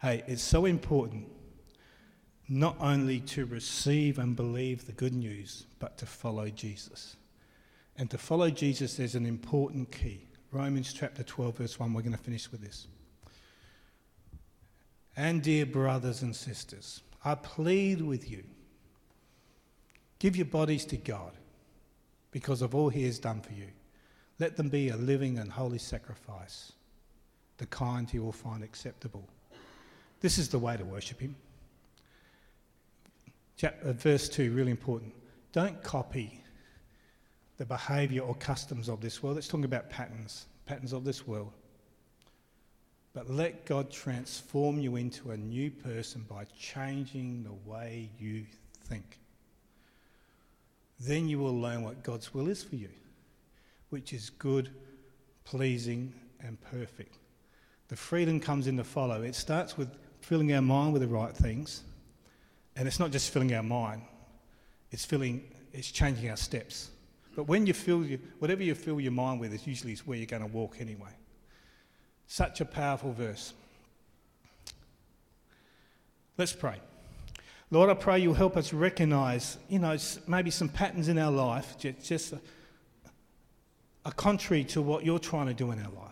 Hey, 0.01 0.23
it's 0.27 0.41
so 0.41 0.65
important 0.65 1.27
not 2.47 2.75
only 2.79 3.19
to 3.19 3.45
receive 3.45 4.17
and 4.17 4.35
believe 4.35 4.87
the 4.87 4.91
good 4.91 5.13
news, 5.13 5.67
but 5.77 5.97
to 5.99 6.05
follow 6.07 6.49
Jesus. 6.49 7.15
And 7.95 8.09
to 8.09 8.17
follow 8.17 8.49
Jesus, 8.49 8.95
there's 8.95 9.13
an 9.13 9.25
important 9.25 9.91
key. 9.91 10.25
Romans 10.51 10.91
chapter 10.93 11.21
12, 11.21 11.57
verse 11.57 11.79
1, 11.79 11.93
we're 11.93 12.01
going 12.01 12.13
to 12.13 12.17
finish 12.17 12.51
with 12.51 12.61
this. 12.61 12.87
And 15.15 15.43
dear 15.43 15.65
brothers 15.67 16.23
and 16.23 16.35
sisters, 16.35 17.01
I 17.23 17.35
plead 17.35 18.01
with 18.01 18.31
you 18.31 18.43
give 20.17 20.35
your 20.35 20.45
bodies 20.45 20.85
to 20.85 20.97
God 20.97 21.33
because 22.31 22.61
of 22.61 22.75
all 22.75 22.89
he 22.89 23.03
has 23.05 23.19
done 23.19 23.41
for 23.41 23.53
you. 23.53 23.67
Let 24.39 24.55
them 24.55 24.69
be 24.69 24.89
a 24.89 24.95
living 24.95 25.39
and 25.39 25.51
holy 25.51 25.79
sacrifice, 25.79 26.73
the 27.57 27.65
kind 27.65 28.09
he 28.09 28.19
will 28.19 28.31
find 28.31 28.63
acceptable. 28.63 29.27
This 30.21 30.37
is 30.37 30.49
the 30.49 30.59
way 30.59 30.77
to 30.77 30.85
worship 30.85 31.19
him. 31.19 31.35
Chapter, 33.57 33.89
uh, 33.89 33.93
verse 33.93 34.29
2, 34.29 34.53
really 34.53 34.71
important. 34.71 35.13
Don't 35.51 35.81
copy 35.83 36.41
the 37.57 37.65
behavior 37.65 38.21
or 38.21 38.35
customs 38.35 38.87
of 38.87 39.01
this 39.01 39.21
world. 39.21 39.37
It's 39.37 39.47
talking 39.47 39.65
about 39.65 39.89
patterns, 39.89 40.45
patterns 40.65 40.93
of 40.93 41.03
this 41.03 41.27
world. 41.27 41.51
But 43.13 43.29
let 43.29 43.65
God 43.65 43.91
transform 43.91 44.79
you 44.79 44.95
into 44.95 45.31
a 45.31 45.37
new 45.37 45.71
person 45.71 46.25
by 46.29 46.45
changing 46.57 47.43
the 47.43 47.69
way 47.69 48.09
you 48.17 48.45
think. 48.85 49.19
Then 50.99 51.27
you 51.27 51.39
will 51.39 51.57
learn 51.57 51.83
what 51.83 52.03
God's 52.03 52.33
will 52.33 52.47
is 52.47 52.63
for 52.63 52.75
you, 52.75 52.89
which 53.89 54.13
is 54.13 54.29
good, 54.29 54.69
pleasing, 55.45 56.13
and 56.41 56.59
perfect. 56.61 57.17
The 57.87 57.95
freedom 57.95 58.39
comes 58.39 58.67
in 58.67 58.77
to 58.77 58.83
follow. 58.83 59.21
It 59.21 59.35
starts 59.35 59.77
with 59.77 59.89
filling 60.21 60.53
our 60.53 60.61
mind 60.61 60.93
with 60.93 61.01
the 61.01 61.07
right 61.07 61.35
things. 61.35 61.83
And 62.75 62.87
it's 62.87 62.99
not 62.99 63.11
just 63.11 63.31
filling 63.31 63.53
our 63.53 63.63
mind, 63.63 64.03
it's 64.91 65.03
filling, 65.03 65.43
it's 65.73 65.91
changing 65.91 66.29
our 66.29 66.37
steps. 66.37 66.91
But 67.35 67.43
when 67.43 67.65
you 67.65 67.73
fill 67.73 68.05
your, 68.05 68.19
whatever 68.39 68.63
you 68.63 68.75
fill 68.75 68.99
your 68.99 69.11
mind 69.11 69.39
with 69.39 69.53
is 69.53 69.67
usually 69.67 69.95
where 70.05 70.17
you're 70.17 70.25
going 70.25 70.41
to 70.41 70.47
walk 70.47 70.77
anyway. 70.79 71.11
Such 72.27 72.61
a 72.61 72.65
powerful 72.65 73.11
verse. 73.11 73.53
Let's 76.37 76.53
pray. 76.53 76.79
Lord, 77.71 77.89
I 77.89 77.93
pray 77.93 78.19
you'll 78.19 78.33
help 78.33 78.57
us 78.57 78.73
recognize, 78.73 79.57
you 79.67 79.77
know, 79.77 79.95
maybe 80.27 80.49
some 80.49 80.69
patterns 80.69 81.07
in 81.07 81.19
our 81.19 81.31
life, 81.31 81.77
just 81.77 82.33
are 84.05 84.11
contrary 84.13 84.63
to 84.65 84.81
what 84.81 85.05
you're 85.05 85.19
trying 85.19 85.45
to 85.47 85.53
do 85.53 85.71
in 85.71 85.79
our 85.79 85.91
life. 85.91 86.09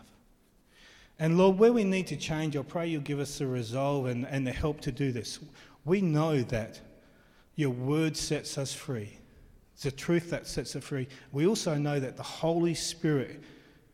And 1.19 1.37
Lord, 1.37 1.57
where 1.57 1.73
we 1.73 1.83
need 1.83 2.05
to 2.07 2.15
change, 2.15 2.55
I 2.55 2.61
pray 2.61 2.87
you'll 2.87 3.01
give 3.01 3.19
us 3.19 3.39
the 3.39 3.47
resolve 3.47 4.05
and, 4.05 4.27
and 4.27 4.45
the 4.45 4.51
help 4.51 4.81
to 4.81 4.91
do 4.91 5.11
this. 5.11 5.39
We 5.83 5.99
know 6.01 6.43
that 6.43 6.79
your 7.55 7.71
word 7.71 8.15
sets 8.15 8.59
us 8.59 8.71
free. 8.71 9.17
It's 9.73 9.83
the 9.83 9.91
truth 9.91 10.29
that 10.29 10.45
sets 10.45 10.75
us 10.75 10.83
free. 10.83 11.07
We 11.31 11.47
also 11.47 11.75
know 11.75 11.99
that 11.99 12.17
the 12.17 12.23
Holy 12.23 12.75
Spirit 12.75 13.41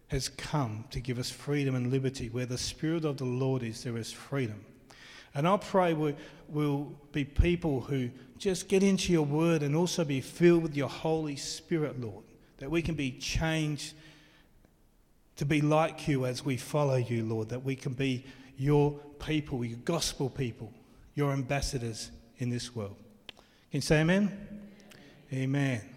has 0.08 0.28
come 0.28 0.84
to 0.92 1.00
give 1.00 1.18
us 1.18 1.30
freedom 1.30 1.76
and 1.76 1.92
liberty. 1.92 2.28
Where 2.28 2.46
the 2.46 2.58
Spirit 2.58 3.06
of 3.06 3.18
the 3.18 3.26
Lord 3.26 3.64
is, 3.64 3.84
there 3.84 3.98
is 3.98 4.12
freedom. 4.12 4.66
And 5.36 5.48
I 5.48 5.58
pray 5.58 5.94
we, 5.94 6.16
will 6.50 6.92
be 7.12 7.26
people 7.26 7.82
who 7.82 8.10
just 8.38 8.68
get 8.68 8.84
into 8.84 9.12
your 9.12 9.26
word 9.26 9.64
and 9.64 9.76
also 9.76 10.04
be 10.04 10.22
filled 10.22 10.64
with 10.64 10.76
your 10.76 10.90
Holy 10.90 11.36
Spirit, 11.36 12.00
Lord, 12.00 12.24
that 12.58 12.70
we 12.70 12.82
can 12.82 12.96
be 12.96 13.12
changed 13.12 13.94
to 15.38 15.46
be 15.46 15.62
like 15.62 16.08
you 16.08 16.26
as 16.26 16.46
we 16.46 16.58
follow 16.58 16.96
you, 16.96 17.24
Lord, 17.24 17.50
that 17.50 17.64
we 17.64 17.76
can 17.76 17.94
be 17.94 18.26
your 18.58 18.92
people, 19.20 19.66
your 19.66 19.80
gospel 19.80 20.30
people, 20.30 20.72
your 21.16 21.32
ambassadors 21.32 22.12
in 22.38 22.50
this 22.50 22.76
world. 22.76 22.96
Can 23.72 23.78
you 23.78 23.82
say 23.82 24.02
amen? 24.02 24.62
Amen. 25.32 25.93